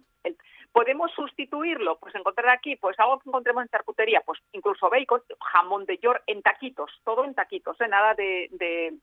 ¿Podemos 0.72 1.12
sustituirlo? 1.12 1.98
Pues 1.98 2.14
encontrar 2.14 2.48
aquí, 2.50 2.76
pues 2.76 2.98
algo 2.98 3.18
que 3.20 3.28
encontremos 3.28 3.62
en 3.62 3.68
charcutería, 3.68 4.20
pues 4.26 4.40
incluso 4.52 4.90
bacon, 4.90 5.22
jamón 5.52 5.84
de 5.86 5.98
york 5.98 6.22
en 6.26 6.42
taquitos, 6.42 6.90
todo 7.04 7.24
en 7.24 7.34
taquitos, 7.34 7.80
¿eh? 7.80 7.88
nada 7.88 8.14
de, 8.14 8.48
de- 8.52 8.94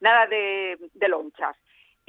nada 0.00 0.26
de 0.26 1.08
lonchas. 1.08 1.56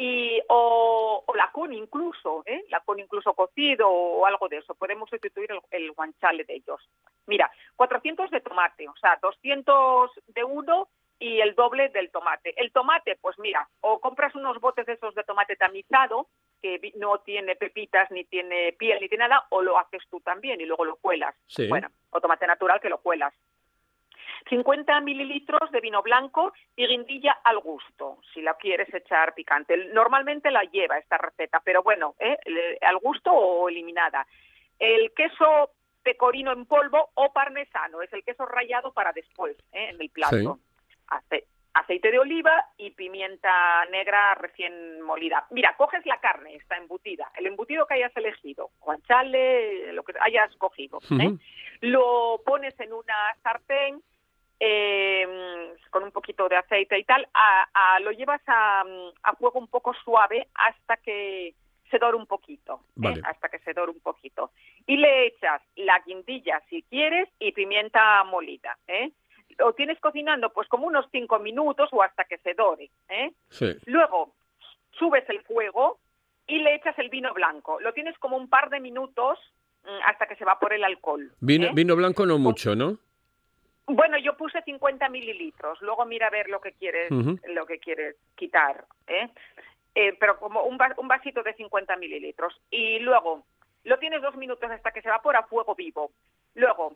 Y, 0.01 0.41
o, 0.47 1.25
o 1.25 1.35
lacón 1.35 1.73
incluso, 1.73 2.41
¿eh? 2.45 2.63
lacón 2.69 3.01
incluso 3.01 3.33
cocido 3.33 3.89
o 3.89 4.25
algo 4.25 4.47
de 4.47 4.59
eso. 4.59 4.73
Podemos 4.73 5.09
sustituir 5.09 5.51
el, 5.51 5.59
el 5.71 5.91
guanchale 5.91 6.45
de 6.45 6.55
ellos. 6.55 6.79
Mira, 7.27 7.51
400 7.75 8.31
de 8.31 8.39
tomate, 8.39 8.87
o 8.87 8.95
sea, 8.95 9.19
200 9.21 10.09
de 10.27 10.43
uno 10.45 10.87
y 11.19 11.41
el 11.41 11.53
doble 11.53 11.89
del 11.89 12.11
tomate. 12.11 12.53
El 12.55 12.71
tomate, 12.71 13.17
pues 13.19 13.37
mira, 13.39 13.67
o 13.81 13.99
compras 13.99 14.33
unos 14.35 14.61
botes 14.61 14.85
de 14.85 14.93
esos 14.93 15.13
de 15.15 15.25
tomate 15.25 15.57
tamizado, 15.57 16.29
que 16.61 16.79
no 16.95 17.19
tiene 17.19 17.57
pepitas, 17.57 18.09
ni 18.09 18.23
tiene 18.23 18.73
piel, 18.79 18.99
ni 19.01 19.09
tiene 19.09 19.27
nada, 19.27 19.47
o 19.49 19.61
lo 19.61 19.77
haces 19.77 20.03
tú 20.09 20.21
también 20.21 20.61
y 20.61 20.65
luego 20.65 20.85
lo 20.85 20.95
cuelas. 20.95 21.35
Sí. 21.47 21.67
Bueno, 21.67 21.89
o 22.11 22.21
tomate 22.21 22.47
natural 22.47 22.79
que 22.79 22.89
lo 22.89 23.01
cuelas. 23.01 23.33
50 24.47 25.01
mililitros 25.01 25.71
de 25.71 25.81
vino 25.81 26.01
blanco 26.01 26.53
y 26.75 26.87
guindilla 26.87 27.39
al 27.43 27.59
gusto, 27.59 28.19
si 28.33 28.41
la 28.41 28.53
quieres 28.55 28.93
echar 28.93 29.33
picante. 29.33 29.75
Normalmente 29.93 30.51
la 30.51 30.63
lleva 30.63 30.97
esta 30.97 31.17
receta, 31.17 31.61
pero 31.63 31.83
bueno, 31.83 32.15
¿eh? 32.19 32.37
Al 32.81 32.97
gusto 32.97 33.31
o 33.31 33.67
eliminada. 33.69 34.25
El 34.77 35.11
queso 35.13 35.71
pecorino 36.03 36.51
en 36.51 36.65
polvo 36.65 37.09
o 37.15 37.31
parmesano, 37.33 38.01
es 38.01 38.11
el 38.13 38.23
queso 38.23 38.45
rallado 38.45 38.93
para 38.93 39.11
después, 39.11 39.57
¿eh? 39.73 39.89
en 39.89 40.01
el 40.01 40.09
plato. 40.09 40.59
Ace- 41.07 41.45
aceite 41.73 42.11
de 42.11 42.19
oliva 42.19 42.65
y 42.77 42.91
pimienta 42.91 43.85
negra 43.91 44.35
recién 44.35 45.01
molida. 45.01 45.45
Mira, 45.51 45.75
coges 45.77 46.05
la 46.05 46.19
carne, 46.19 46.55
está 46.55 46.77
embutida, 46.77 47.31
el 47.37 47.45
embutido 47.45 47.85
que 47.85 47.93
hayas 47.95 48.15
elegido, 48.17 48.71
guanchale, 48.79 49.93
lo 49.93 50.03
que 50.03 50.13
hayas 50.19 50.53
cogido. 50.57 50.99
¿eh? 51.11 51.35
Lo 51.81 52.41
pones 52.45 52.77
en 52.79 52.93
una 52.93 53.35
sartén 53.43 54.01
eh, 54.59 55.73
con 55.89 56.03
un 56.03 56.11
poquito 56.11 56.47
de 56.49 56.57
aceite 56.57 56.97
y 56.99 57.03
tal, 57.03 57.27
a- 57.33 57.67
a- 57.73 57.99
lo 58.01 58.11
llevas 58.11 58.41
a, 58.47 58.83
a 59.23 59.33
fuego 59.35 59.59
un 59.59 59.67
poco 59.67 59.93
suave 60.03 60.47
hasta 60.53 60.97
que 60.97 61.53
se 61.89 61.97
dore 61.97 62.17
un 62.17 62.27
poquito, 62.27 62.81
¿eh? 63.03 63.19
Hasta 63.23 63.49
que 63.49 63.57
se 63.59 63.73
dore 63.73 63.91
un 63.91 63.99
poquito. 63.99 64.51
Y 64.85 64.97
le 64.97 65.25
echas 65.27 65.61
la 65.75 65.99
guindilla 66.05 66.61
si 66.69 66.83
quieres 66.83 67.27
y 67.39 67.51
pimienta 67.51 68.23
molida. 68.25 68.77
¿eh? 68.87 69.11
Lo 69.57 69.73
tienes 69.73 69.99
cocinando 69.99 70.53
pues 70.53 70.67
como 70.67 70.85
unos 70.85 71.07
cinco 71.11 71.39
minutos 71.39 71.89
o 71.91 72.03
hasta 72.03 72.25
que 72.25 72.37
se 72.39 72.53
dore. 72.53 72.91
¿eh? 73.09 73.31
Sí. 73.49 73.75
Luego 73.87 74.35
subes 74.91 75.27
el 75.29 75.41
fuego 75.41 75.97
y 76.45 76.59
le 76.59 76.75
echas 76.75 76.97
el 76.99 77.09
vino 77.09 77.33
blanco. 77.33 77.79
Lo 77.79 77.91
tienes 77.93 78.15
como 78.19 78.37
un 78.37 78.49
par 78.49 78.69
de 78.69 78.79
minutos 78.79 79.39
mm, 79.83 79.99
hasta 80.05 80.27
que 80.27 80.35
se 80.35 80.43
evapore 80.43 80.75
el 80.75 80.83
alcohol. 80.83 81.31
Vino, 81.39 81.67
¿eh? 81.67 81.71
vino 81.73 81.95
blanco 81.95 82.23
no 82.27 82.37
mucho, 82.37 82.75
¿no? 82.75 82.99
Bueno, 83.89 84.17
yo 84.19 84.37
puse 84.37 84.61
50 84.61 85.09
mililitros. 85.09 85.81
Luego 85.81 86.05
mira 86.05 86.27
a 86.27 86.31
ver 86.31 86.47
lo 86.49 86.61
que 86.61 86.73
quieres, 86.73 87.09
lo 87.47 87.65
que 87.65 87.79
quieres 87.79 88.15
quitar, 88.35 88.85
¿eh? 89.07 89.29
Eh, 89.95 90.15
pero 90.19 90.37
como 90.39 90.63
un, 90.63 90.77
va- 90.77 90.93
un 90.97 91.07
vasito 91.07 91.41
de 91.43 91.53
50 91.55 91.95
mililitros. 91.97 92.53
Y 92.69 92.99
luego 92.99 93.45
lo 93.83 93.97
tienes 93.97 94.21
dos 94.21 94.35
minutos 94.35 94.69
hasta 94.69 94.91
que 94.91 95.01
se 95.01 95.07
evapora 95.07 95.39
a 95.39 95.47
fuego 95.47 95.73
vivo. 95.75 96.11
Luego 96.53 96.95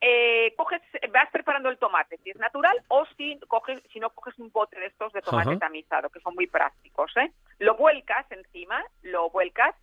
eh, 0.00 0.54
coges, 0.56 0.80
vas 1.12 1.28
preparando 1.32 1.68
el 1.70 1.78
tomate, 1.78 2.18
si 2.18 2.30
es 2.30 2.36
natural 2.36 2.76
o 2.86 3.04
si 3.16 3.38
coges, 3.48 3.82
si 3.92 3.98
no 3.98 4.10
coges 4.10 4.38
un 4.38 4.50
bote 4.52 4.78
de 4.78 4.86
estos 4.86 5.12
de 5.12 5.22
tomate 5.22 5.50
Ajá. 5.50 5.58
tamizado, 5.58 6.08
que 6.08 6.20
son 6.20 6.34
muy 6.36 6.46
prácticos, 6.46 7.10
¿eh? 7.16 7.32
Lo 7.58 7.74
vuelcas 7.74 8.30
encima, 8.30 8.84
lo 9.02 9.28
vuelcas 9.30 9.74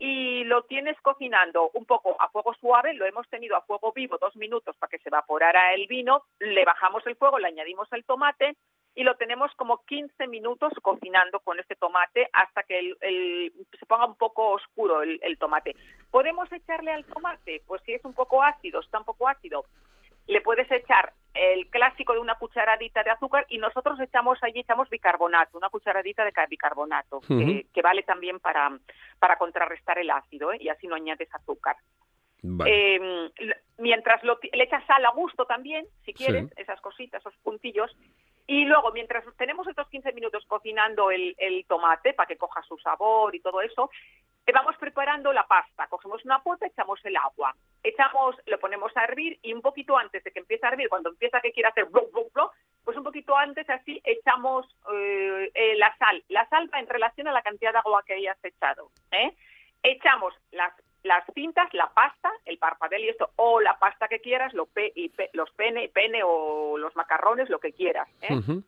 y 0.00 0.44
lo 0.44 0.62
tienes 0.64 0.98
cocinando 1.02 1.70
un 1.74 1.84
poco 1.84 2.16
a 2.20 2.28
fuego 2.30 2.54
suave, 2.54 2.94
lo 2.94 3.04
hemos 3.04 3.28
tenido 3.28 3.54
a 3.54 3.60
fuego 3.60 3.92
vivo 3.92 4.16
dos 4.18 4.34
minutos 4.34 4.74
para 4.78 4.88
que 4.90 4.98
se 4.98 5.10
evaporara 5.10 5.74
el 5.74 5.86
vino, 5.86 6.24
le 6.38 6.64
bajamos 6.64 7.06
el 7.06 7.16
fuego, 7.16 7.38
le 7.38 7.48
añadimos 7.48 7.86
el 7.92 8.04
tomate 8.04 8.56
y 8.94 9.04
lo 9.04 9.14
tenemos 9.16 9.54
como 9.56 9.84
15 9.84 10.26
minutos 10.26 10.72
cocinando 10.82 11.40
con 11.40 11.60
este 11.60 11.76
tomate 11.76 12.28
hasta 12.32 12.62
que 12.62 12.78
el- 12.78 13.52
se 13.78 13.86
ponga 13.86 14.06
un 14.06 14.16
poco 14.16 14.48
oscuro 14.52 15.02
el, 15.02 15.20
el 15.22 15.36
tomate. 15.38 15.76
¿Podemos 16.10 16.50
echarle 16.50 16.92
al 16.92 17.04
tomate? 17.04 17.62
Pues 17.66 17.82
si 17.84 17.92
es 17.92 18.04
un 18.04 18.14
poco 18.14 18.42
ácido, 18.42 18.80
está 18.80 18.98
un 18.98 19.04
poco 19.04 19.28
ácido, 19.28 19.66
le 20.30 20.40
puedes 20.40 20.70
echar 20.70 21.12
el 21.34 21.68
clásico 21.70 22.12
de 22.12 22.18
una 22.18 22.34
cucharadita 22.36 23.02
de 23.02 23.10
azúcar 23.10 23.46
y 23.48 23.58
nosotros 23.58 23.98
echamos 24.00 24.38
allí 24.42 24.60
echamos 24.60 24.88
bicarbonato, 24.88 25.56
una 25.58 25.68
cucharadita 25.68 26.24
de 26.24 26.32
ca- 26.32 26.46
bicarbonato, 26.46 27.20
que, 27.20 27.82
vale 27.82 28.02
también 28.02 28.40
para, 28.40 28.70
para 29.18 29.36
contrarrestar 29.36 29.98
el 29.98 30.10
ácido 30.10 30.52
¿eh? 30.52 30.58
y 30.60 30.68
así 30.68 30.86
no 30.86 30.96
añades 30.96 31.28
azúcar. 31.34 31.76
Vale. 32.42 32.70
Eh, 32.96 33.30
l- 33.36 33.56
mientras 33.78 34.22
lo, 34.24 34.38
le 34.52 34.64
echas 34.64 34.84
sal 34.86 35.04
a 35.04 35.10
gusto 35.10 35.44
también, 35.46 35.86
si 36.04 36.12
quieres, 36.14 36.46
Sí. 36.48 36.54
esas 36.56 36.80
cositas, 36.80 37.20
esos 37.20 37.36
puntillos. 37.42 37.94
Y 38.46 38.64
luego, 38.64 38.90
mientras 38.92 39.22
tenemos 39.36 39.68
estos 39.68 39.88
15 39.88 40.12
minutos 40.12 40.44
cocinando 40.46 41.10
el, 41.12 41.36
el 41.38 41.64
tomate 41.66 42.14
para 42.14 42.26
que 42.26 42.36
coja 42.38 42.62
su 42.62 42.76
sabor 42.78 43.34
y 43.34 43.40
todo 43.40 43.60
eso, 43.60 43.90
vamos 44.52 44.76
preparando 44.78 45.32
la 45.32 45.46
pasta. 45.46 45.86
Cogemos 45.88 46.24
una 46.24 46.42
pota, 46.42 46.66
echamos 46.66 46.98
el 47.04 47.16
agua, 47.16 47.54
echamos, 47.82 48.36
lo 48.46 48.58
ponemos 48.58 48.96
a 48.96 49.04
hervir 49.04 49.38
y 49.42 49.52
un 49.52 49.62
poquito 49.62 49.96
antes 49.96 50.22
de 50.24 50.30
que 50.30 50.40
empiece 50.40 50.64
a 50.66 50.70
hervir, 50.70 50.88
cuando 50.88 51.10
empieza 51.10 51.40
que 51.40 51.52
quiera 51.52 51.68
hacer 51.70 51.84
blo, 51.86 52.08
pues 52.84 52.96
un 52.96 53.04
poquito 53.04 53.36
antes 53.36 53.68
así 53.68 54.00
echamos 54.04 54.66
eh, 54.92 55.50
eh, 55.54 55.76
la 55.76 55.94
sal. 55.98 56.22
La 56.28 56.48
sal 56.48 56.70
va 56.72 56.80
en 56.80 56.86
relación 56.88 57.28
a 57.28 57.32
la 57.32 57.42
cantidad 57.42 57.72
de 57.72 57.78
agua 57.78 58.02
que 58.06 58.14
hayas 58.14 58.38
echado. 58.44 58.90
¿eh? 59.12 59.34
Echamos 59.82 60.34
las 60.52 60.72
las 61.02 61.24
cintas, 61.32 61.72
la 61.72 61.88
pasta, 61.94 62.30
el 62.44 62.58
parpadel 62.58 63.02
y 63.04 63.08
esto, 63.08 63.30
o 63.36 63.58
la 63.62 63.78
pasta 63.78 64.06
que 64.06 64.20
quieras, 64.20 64.52
lo 64.52 64.66
pe- 64.66 64.92
y 64.94 65.08
pe- 65.08 65.30
los 65.32 65.50
pene, 65.52 65.88
pene 65.88 66.20
o 66.22 66.76
los 66.76 66.94
macarrones, 66.94 67.48
lo 67.48 67.58
que 67.58 67.72
quieras. 67.72 68.06
Ujú. 68.28 68.62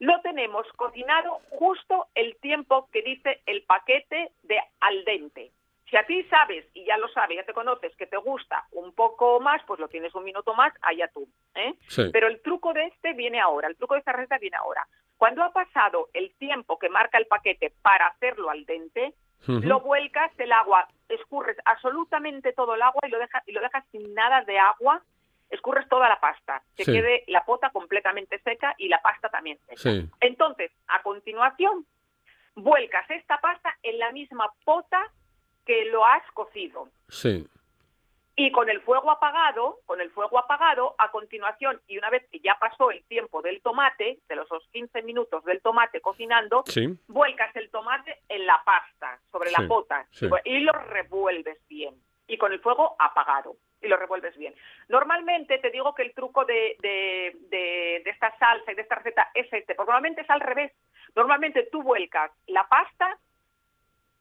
Lo 0.00 0.20
tenemos 0.20 0.66
cocinado 0.76 1.40
justo 1.50 2.06
el 2.14 2.36
tiempo 2.36 2.88
que 2.92 3.02
dice 3.02 3.42
el 3.46 3.62
paquete 3.62 4.32
de 4.42 4.60
al 4.80 5.04
dente. 5.04 5.50
Si 5.90 5.96
a 5.96 6.04
ti 6.04 6.22
sabes, 6.24 6.66
y 6.74 6.84
ya 6.84 6.98
lo 6.98 7.08
sabes, 7.08 7.36
ya 7.36 7.44
te 7.44 7.54
conoces, 7.54 7.96
que 7.96 8.06
te 8.06 8.18
gusta 8.18 8.66
un 8.72 8.92
poco 8.92 9.40
más, 9.40 9.62
pues 9.66 9.80
lo 9.80 9.88
tienes 9.88 10.14
un 10.14 10.22
minuto 10.22 10.54
más, 10.54 10.72
allá 10.82 11.08
tú. 11.08 11.26
¿eh? 11.54 11.74
Sí. 11.88 12.10
Pero 12.12 12.28
el 12.28 12.42
truco 12.42 12.74
de 12.74 12.84
este 12.86 13.14
viene 13.14 13.40
ahora, 13.40 13.68
el 13.68 13.76
truco 13.76 13.94
de 13.94 14.00
esta 14.00 14.12
receta 14.12 14.38
viene 14.38 14.58
ahora. 14.58 14.86
Cuando 15.16 15.42
ha 15.42 15.52
pasado 15.52 16.10
el 16.12 16.34
tiempo 16.36 16.78
que 16.78 16.90
marca 16.90 17.18
el 17.18 17.26
paquete 17.26 17.72
para 17.82 18.06
hacerlo 18.08 18.50
al 18.50 18.66
dente, 18.66 19.14
lo 19.46 19.80
vuelcas 19.80 20.30
el 20.38 20.52
agua, 20.52 20.88
escurres 21.08 21.56
absolutamente 21.64 22.52
todo 22.52 22.74
el 22.74 22.82
agua 22.82 23.00
y 23.06 23.10
lo 23.10 23.18
dejas 23.18 23.42
y 23.46 23.52
lo 23.52 23.60
dejas 23.60 23.84
sin 23.90 24.12
nada 24.12 24.42
de 24.42 24.58
agua, 24.58 25.02
escurres 25.50 25.88
toda 25.88 26.08
la 26.08 26.20
pasta, 26.20 26.62
que 26.76 26.84
Sí. 26.84 26.92
quede 26.92 27.24
la 27.28 27.44
pota 27.44 27.70
completamente 27.70 28.38
seca 28.40 28.74
y 28.78 28.88
la 28.88 29.00
pasta 29.00 29.28
también 29.28 29.58
seca. 29.66 29.76
Sí. 29.80 30.08
Entonces, 30.20 30.70
a 30.88 31.02
continuación, 31.02 31.86
vuelcas 32.54 33.08
esta 33.10 33.38
pasta 33.38 33.76
en 33.82 33.98
la 33.98 34.12
misma 34.12 34.50
pota 34.64 35.00
que 35.64 35.84
lo 35.86 36.04
has 36.04 36.22
cocido. 36.32 36.88
Sí. 37.08 37.46
Y 38.40 38.52
con 38.52 38.70
el 38.70 38.80
fuego 38.82 39.10
apagado, 39.10 39.80
con 39.84 40.00
el 40.00 40.10
fuego 40.12 40.38
apagado, 40.38 40.94
a 40.98 41.10
continuación, 41.10 41.80
y 41.88 41.98
una 41.98 42.08
vez 42.08 42.24
que 42.30 42.38
ya 42.38 42.56
pasó 42.60 42.92
el 42.92 43.02
tiempo 43.06 43.42
del 43.42 43.60
tomate, 43.62 44.20
de 44.28 44.36
los 44.36 44.46
esos 44.46 44.64
15 44.70 45.02
minutos 45.02 45.44
del 45.44 45.60
tomate 45.60 46.00
cocinando, 46.00 46.62
Sí. 46.66 46.96
vuelcas 47.08 47.54
el 47.56 47.68
tomate 47.70 48.20
en 48.28 48.46
la 48.46 48.62
pasta, 48.64 49.18
sobre 49.32 49.50
Sí, 49.50 49.56
la 49.60 49.66
pota, 49.66 50.06
sí. 50.12 50.28
y 50.44 50.60
lo 50.60 50.72
revuelves 50.72 51.58
bien. 51.68 51.96
Y 52.28 52.38
con 52.38 52.52
el 52.52 52.60
fuego 52.60 52.94
apagado. 53.00 53.56
Y 53.80 53.88
lo 53.88 53.96
revuelves 53.96 54.36
bien. 54.36 54.54
Normalmente 54.88 55.58
te 55.58 55.70
digo 55.70 55.94
que 55.94 56.02
el 56.02 56.12
truco 56.12 56.44
de, 56.44 56.76
de, 56.80 57.36
de- 57.48 58.02
de 58.04 58.10
esta 58.10 58.36
salsa 58.38 58.72
y 58.72 58.74
de 58.74 58.82
esta 58.82 58.96
receta 58.96 59.30
es 59.34 59.46
este, 59.52 59.74
porque 59.74 59.90
normalmente 59.90 60.22
es 60.22 60.30
al 60.30 60.40
revés. 60.40 60.72
Normalmente 61.14 61.68
tú 61.70 61.82
vuelcas 61.82 62.30
la 62.48 62.66
pasta 62.68 63.16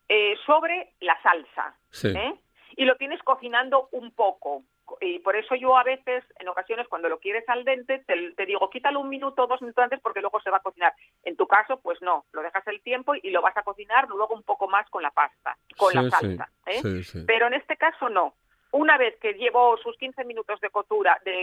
eh, 0.10 0.36
sobre 0.46 0.94
la 1.02 1.20
salsa. 1.22 1.76
Sí. 1.90 2.10
¿eh? 2.16 2.36
Y 2.76 2.86
lo 2.86 2.96
tienes 2.98 3.22
cocinando 3.24 3.90
un 3.92 4.12
poco. 4.12 4.64
Y 5.02 5.20
por 5.20 5.36
eso 5.36 5.54
yo 5.56 5.76
a 5.78 5.84
veces, 5.84 6.24
en 6.40 6.48
ocasiones, 6.48 6.88
cuando 6.88 7.10
lo 7.10 7.20
quieres 7.20 7.44
al 7.50 7.66
dente, 7.66 8.00
te, 8.08 8.32
te 8.32 8.46
digo, 8.46 8.70
quítalo 8.70 9.02
un 9.02 9.10
minuto 9.10 9.44
o 9.44 9.48
dos 9.48 9.62
minutos 9.62 9.84
antes 9.84 10.00
porque 10.00 10.22
luego 10.22 10.40
se 10.40 10.50
va 10.50 10.58
a 10.58 10.62
cocinar. 10.62 10.94
En 11.24 11.36
tu 11.36 11.46
caso, 11.46 11.82
pues 11.82 12.02
no, 12.02 12.24
lo 12.32 12.42
dejas 12.42 12.66
el 12.68 12.80
tiempo 12.82 13.14
y 13.16 13.32
lo 13.32 13.42
vas 13.42 13.58
a 13.58 13.64
cocinar 13.64 14.08
luego 14.08 14.34
un 14.34 14.44
poco 14.44 14.70
más 14.70 14.90
con 14.90 15.04
la 15.04 15.12
pasta, 15.12 15.58
con 15.76 15.92
Sí, 15.92 15.98
la 15.98 16.10
salsa. 16.10 16.50
¿eh? 16.68 16.80
sí, 16.82 17.04
sí. 17.04 17.24
Pero 17.28 17.48
en 17.48 17.56
este 17.56 17.76
caso 17.76 18.08
no. 18.08 18.36
Una 18.72 18.98
vez 18.98 19.18
que 19.20 19.34
llevo 19.34 19.78
sus 19.78 19.98
15 19.98 20.26
minutos 20.26 20.60
de 20.60 20.70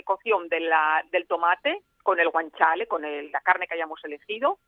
cocción 0.05 0.49
del 0.49 1.27
tomate, 1.27 1.83
con 2.03 2.21
el 2.21 2.29
guanciale, 2.29 2.87
con 2.87 3.03
la 3.03 3.41
carne 3.41 3.67
que 3.67 3.75
hayamos 3.75 4.05
elegido, 4.05 4.59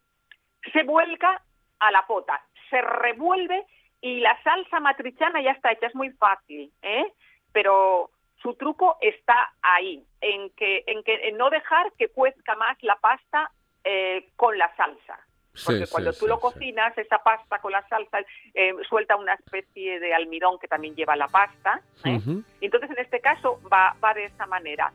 se 0.72 0.82
vuelca 0.84 1.42
a 1.78 1.90
la 1.90 2.06
pota, 2.06 2.40
se 2.70 2.80
revuelve 2.80 3.66
y 4.00 4.20
la 4.20 4.40
salsa 4.42 4.80
matriciana 4.80 5.42
ya 5.42 5.52
está 5.52 5.72
hecha, 5.72 5.86
es 5.86 5.94
muy 5.94 6.10
fácil, 6.10 6.72
¿eh? 6.82 7.12
Pero 7.52 8.10
su 8.42 8.54
truco 8.54 8.96
está 9.00 9.52
ahí, 9.62 10.04
en 10.20 10.50
que, 10.50 10.84
en 10.86 11.02
que 11.02 11.32
no 11.32 11.50
dejar 11.50 11.92
que 11.98 12.08
cuezca 12.08 12.54
más 12.56 12.76
la 12.82 12.96
pasta 12.96 13.50
eh, 13.84 14.30
con 14.36 14.56
la 14.58 14.74
salsa. 14.76 15.25
Porque 15.64 15.86
Sí, 15.86 15.92
cuando 15.92 16.12
sí, 16.12 16.18
tú 16.20 16.24
sí, 16.26 16.30
lo 16.30 16.38
cocinas, 16.40 16.96
esa 16.98 17.18
pasta 17.18 17.58
con 17.58 17.72
la 17.72 17.86
salsa 17.88 18.18
eh, 18.54 18.72
suelta 18.88 19.16
una 19.16 19.34
especie 19.34 19.98
de 20.00 20.14
almidón 20.14 20.58
que 20.58 20.68
también 20.68 20.94
lleva 20.94 21.16
la 21.16 21.28
pasta. 21.28 21.80
¿eh? 22.04 22.20
Entonces, 22.60 22.90
en 22.90 22.98
este 22.98 23.20
caso, 23.20 23.60
va, 23.72 23.96
va 24.02 24.14
de 24.14 24.26
esa 24.26 24.46
manera. 24.46 24.92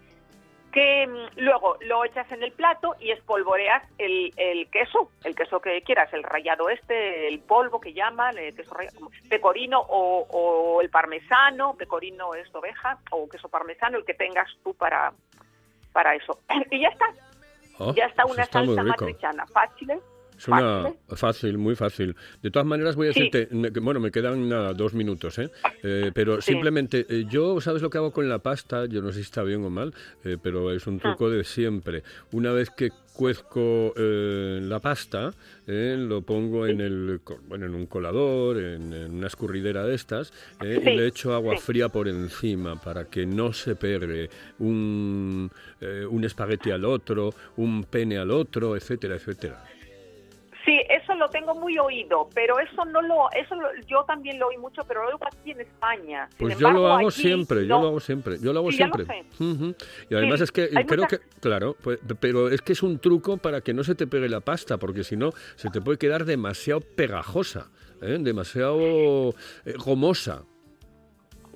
Que 0.72 1.08
mm, 1.08 1.40
luego 1.40 1.78
lo 1.82 2.06
echas 2.06 2.32
en 2.32 2.44
el 2.44 2.52
plato 2.52 2.96
y 3.00 3.12
espolvoreas 3.12 3.84
el, 3.98 4.32
el 4.38 4.70
queso, 4.70 5.12
el 5.24 5.36
queso 5.36 5.60
que 5.60 5.82
quieras, 5.82 6.14
el 6.14 6.24
rallado 6.24 6.70
este, 6.70 7.28
el 7.28 7.40
polvo 7.40 7.82
que 7.82 7.94
llaman, 7.94 8.38
el 8.38 8.56
queso 8.56 8.74
rallado, 8.74 9.10
pecorino 9.30 9.80
o, 9.82 10.28
o 10.30 10.82
el 10.82 10.90
parmesano, 10.90 11.76
pecorino 11.76 12.36
es 12.36 12.54
oveja, 12.54 13.00
o 13.12 13.28
queso 13.28 13.50
parmesano, 13.50 13.98
el 13.98 14.06
que 14.06 14.14
tengas 14.14 14.48
tú 14.64 14.74
para, 14.74 15.12
para 15.92 16.16
eso. 16.16 16.40
Y 16.72 16.80
ya 16.80 16.90
está, 16.90 17.08
Oh, 17.84 17.94
ya 17.96 18.06
está 18.06 18.24
pues 18.24 18.36
una 18.36 18.44
está 18.44 18.64
salsa 18.66 18.84
matriciana 18.84 19.46
fácil. 19.48 19.92
¿Eh? 20.42 20.44
Es 20.44 20.48
una 20.48 20.84
Fácil, 21.08 21.18
fácil, 21.18 21.58
muy 21.58 21.76
fácil. 21.76 22.16
De 22.42 22.52
todas 22.52 22.66
maneras, 22.66 22.96
voy 22.96 23.10
a 23.10 23.14
Sí. 23.14 23.30
decirte, 23.30 23.80
bueno, 23.82 24.00
me 24.00 24.12
quedan 24.12 24.48
nada, 24.50 24.74
dos 24.74 24.94
minutos, 24.94 25.38
¿eh? 25.40 25.50
Eh, 25.84 26.12
pero 26.14 26.42
Sí. 26.42 26.52
simplemente, 26.54 27.06
eh, 27.10 27.26
yo, 27.30 27.60
¿sabes 27.62 27.82
lo 27.82 27.90
que 27.90 27.98
hago 27.98 28.12
con 28.12 28.28
la 28.28 28.40
pasta? 28.40 28.86
Yo 28.86 29.02
no 29.02 29.10
sé 29.10 29.16
si 29.16 29.22
está 29.22 29.44
bien 29.44 29.64
o 29.64 29.70
mal, 29.70 29.94
eh, 30.24 30.38
pero 30.42 30.72
es 30.72 30.88
un 30.88 31.00
truco 31.00 31.30
de 31.30 31.44
siempre. 31.44 32.04
Una 32.32 32.52
vez 32.54 32.70
que 32.70 32.92
cuezco 33.14 33.94
eh, 33.98 34.60
la 34.64 34.80
pasta, 34.80 35.34
eh, 35.68 35.96
lo 36.00 36.22
pongo 36.22 36.66
en 36.66 36.80
el, 36.82 37.20
bueno, 37.48 37.66
en 37.66 37.76
un 37.76 37.86
colador, 37.86 38.58
en, 38.58 38.94
en 38.94 39.12
una 39.14 39.28
escurridera 39.28 39.86
de 39.86 39.94
estas, 39.96 40.32
eh, 40.64 40.80
y 40.82 40.86
le 40.96 41.08
echo 41.08 41.34
agua 41.34 41.58
fría 41.58 41.90
por 41.90 42.08
encima 42.08 42.82
para 42.82 43.06
que 43.06 43.26
no 43.26 43.52
se 43.54 43.76
pegue 43.76 44.30
un, 44.60 45.52
eh, 45.82 46.06
un 46.10 46.24
espagueti 46.24 46.72
al 46.72 46.86
otro, 46.86 47.34
un 47.58 47.84
pene 47.84 48.18
al 48.18 48.32
otro, 48.32 48.76
etcétera, 48.76 49.16
etcétera. 49.16 49.64
Tengo 51.32 51.56
muy 51.56 51.78
oído, 51.80 52.28
pero 52.34 52.60
eso 52.60 52.84
no 52.86 53.02
lo, 53.02 53.32
eso 53.32 53.56
lo- 53.56 53.74
yo 53.88 54.04
también 54.06 54.38
lo 54.40 54.48
oí 54.48 54.58
mucho, 54.58 54.84
pero 54.88 55.04
lo 55.04 55.10
oigo 55.10 55.20
aquí 55.26 55.52
en 55.52 55.62
España. 55.62 56.30
Pues 56.38 56.58
yo 56.58 56.70
lo 56.72 56.88
hago 56.92 57.10
siempre, 57.12 57.66
yo 57.66 57.80
lo 57.82 57.88
hago 57.88 58.00
siempre, 58.00 58.38
yo 58.40 58.54
lo 58.54 58.60
hago 58.60 58.72
Sí, 58.72 58.78
ya 58.78 58.88
lo 58.88 58.96
siempre. 58.96 59.26
Y 60.10 60.16
además 60.16 60.40
Sí, 60.40 60.44
es 60.44 60.52
que 60.52 60.70
creo 60.70 61.04
mucha- 61.04 61.08
que, 61.08 61.20
claro, 61.40 61.76
pues, 61.82 62.00
pero 62.20 62.50
es 62.50 62.62
que 62.62 62.74
es 62.74 62.84
un 62.84 63.00
truco 63.00 63.38
para 63.38 63.62
que 63.62 63.74
no 63.74 63.84
se 63.84 63.96
te 63.96 64.08
pegue 64.08 64.30
la 64.30 64.42
pasta, 64.42 64.78
porque 64.78 65.04
si 65.04 65.16
no 65.18 65.32
se 65.56 65.70
te 65.70 65.82
puede 65.82 65.98
quedar 65.98 66.26
demasiado 66.26 66.82
pegajosa, 66.82 67.70
¿eh? 68.02 68.18
demasiado 68.20 69.30
eh, 69.66 69.74
gomosa. 69.78 70.44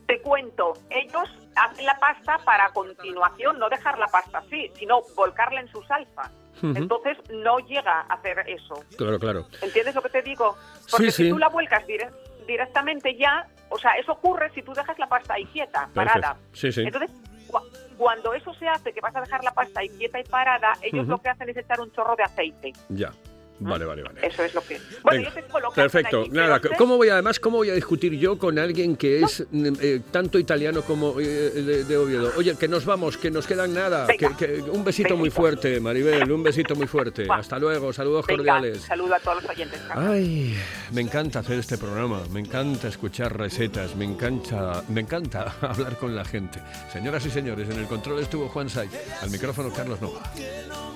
Te 0.07 0.21
cuento, 0.21 0.73
ellos 0.91 1.27
hacen 1.55 1.85
la 1.85 1.97
pasta 1.97 2.37
para 2.45 2.65
a 2.67 2.69
continuación 2.73 3.57
no 3.57 3.67
dejar 3.69 3.97
la 3.97 4.05
pasta 4.07 4.37
así, 4.37 4.71
sino 4.75 5.01
volcarla 5.15 5.61
en 5.61 5.67
su 5.67 5.81
salsa. 5.83 6.31
Entonces 6.63 7.17
no 7.29 7.59
llega 7.59 8.01
a 8.01 8.13
hacer 8.13 8.39
eso. 8.47 8.75
Claro, 8.97 9.19
claro. 9.19 9.45
¿Entiendes 9.61 9.93
lo 9.95 10.01
que 10.01 10.09
te 10.09 10.21
digo? 10.21 10.55
Porque 10.89 11.11
Sí, 11.11 11.17
si 11.17 11.23
sí. 11.25 11.29
tú 11.29 11.37
la 11.37 11.49
vuelcas 11.49 11.85
dire- 11.85 12.11
directamente 12.47 13.15
ya, 13.17 13.47
o 13.69 13.77
sea, 13.77 13.91
eso 13.93 14.13
ocurre 14.13 14.51
si 14.53 14.61
tú 14.61 14.73
dejas 14.73 14.97
la 14.99 15.07
pasta 15.07 15.33
ahí 15.33 15.45
quieta, 15.45 15.89
parada. 15.93 16.37
Sí, 16.53 16.71
sí. 16.71 16.81
Entonces, 16.83 17.11
cu- 17.47 17.59
cuando 17.97 18.33
eso 18.33 18.53
se 18.55 18.67
hace, 18.67 18.93
que 18.93 19.01
vas 19.01 19.15
a 19.15 19.21
dejar 19.21 19.43
la 19.43 19.51
pasta 19.53 19.79
ahí 19.81 19.89
quieta 19.89 20.19
y 20.19 20.23
parada, 20.23 20.73
ellos 20.81 21.07
lo 21.07 21.17
que 21.21 21.29
hacen 21.29 21.49
es 21.49 21.57
echar 21.57 21.79
un 21.81 21.91
chorro 21.91 22.15
de 22.15 22.23
aceite. 22.23 22.73
Ya. 22.89 23.11
Vale, 23.57 23.85
vale, 23.85 24.03
vale. 24.03 24.19
Eso 24.27 24.43
es 24.43 24.53
lo 24.53 24.61
que... 24.61 24.79
Bueno, 25.01 25.19
Venga, 25.21 25.33
yo 25.35 25.43
tengo 25.43 25.71
Perfecto. 25.73 26.21
allí, 26.23 26.29
Nada, 26.31 26.59
pero 26.59 26.75
¿cómo 26.77 26.97
voy 26.97 27.07
además 27.07 27.39
cómo 27.39 27.57
voy 27.57 27.69
a 27.69 27.73
discutir 27.73 28.13
yo 28.13 28.37
con 28.37 28.59
alguien 28.59 28.97
que 28.97 29.21
es 29.21 29.45
mm, 29.49 29.67
eh, 29.81 30.01
tanto 30.11 30.37
italiano 30.37 30.81
como 30.81 31.19
eh, 31.21 31.23
de, 31.25 31.83
de 31.85 31.97
Oviedo? 31.97 32.33
Oye, 32.37 32.55
que 32.57 32.67
nos 32.67 32.83
vamos, 32.85 33.15
que 33.17 33.31
nos 33.31 33.47
quedan 33.47 33.73
nada. 33.73 34.07
Que, 34.07 34.25
Venga. 34.25 34.37
que- 34.37 34.61
un 34.61 34.83
besito 34.83 35.15
muy 35.15 35.29
fuerte, 35.29 35.79
Maribel, 35.79 36.29
un 36.31 36.43
besito 36.43 36.75
muy 36.75 36.85
fuerte. 36.87 37.27
Hasta 37.29 37.57
luego, 37.57 37.93
saludos 37.93 38.25
Venga, 38.27 38.37
cordiales. 38.39 38.81
saludo 38.81 39.15
a 39.15 39.19
todos 39.19 39.41
los 39.43 39.49
oyentes. 39.49 39.79
Ay, 39.89 40.57
me 40.91 40.99
encanta 41.01 41.39
hacer 41.39 41.57
este 41.59 41.77
programa, 41.77 42.23
me 42.31 42.41
encanta 42.41 42.89
escuchar 42.89 43.37
recetas, 43.37 43.95
me 43.95 44.03
encanta, 44.03 44.83
me 44.89 44.99
encanta 44.99 45.55
hablar 45.61 45.97
con 45.97 46.13
la 46.13 46.25
gente. 46.25 46.59
Señoras 46.91 47.25
y 47.25 47.29
señores, 47.31 47.69
en 47.69 47.79
el 47.79 47.85
control 47.87 48.19
estuvo 48.19 48.49
Juan 48.49 48.69
Saiz, 48.69 48.91
al 49.21 49.29
micrófono 49.29 49.71
Carlos 49.73 50.01
Nova. 50.01 50.19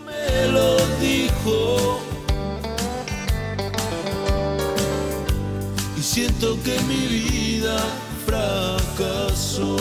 me 0.05 0.51
lo 0.51 0.75
dijo. 0.99 2.18
Siento 6.09 6.57
que 6.63 6.75
mi 6.87 7.05
vida 7.05 7.77
fracasó. 8.25 9.77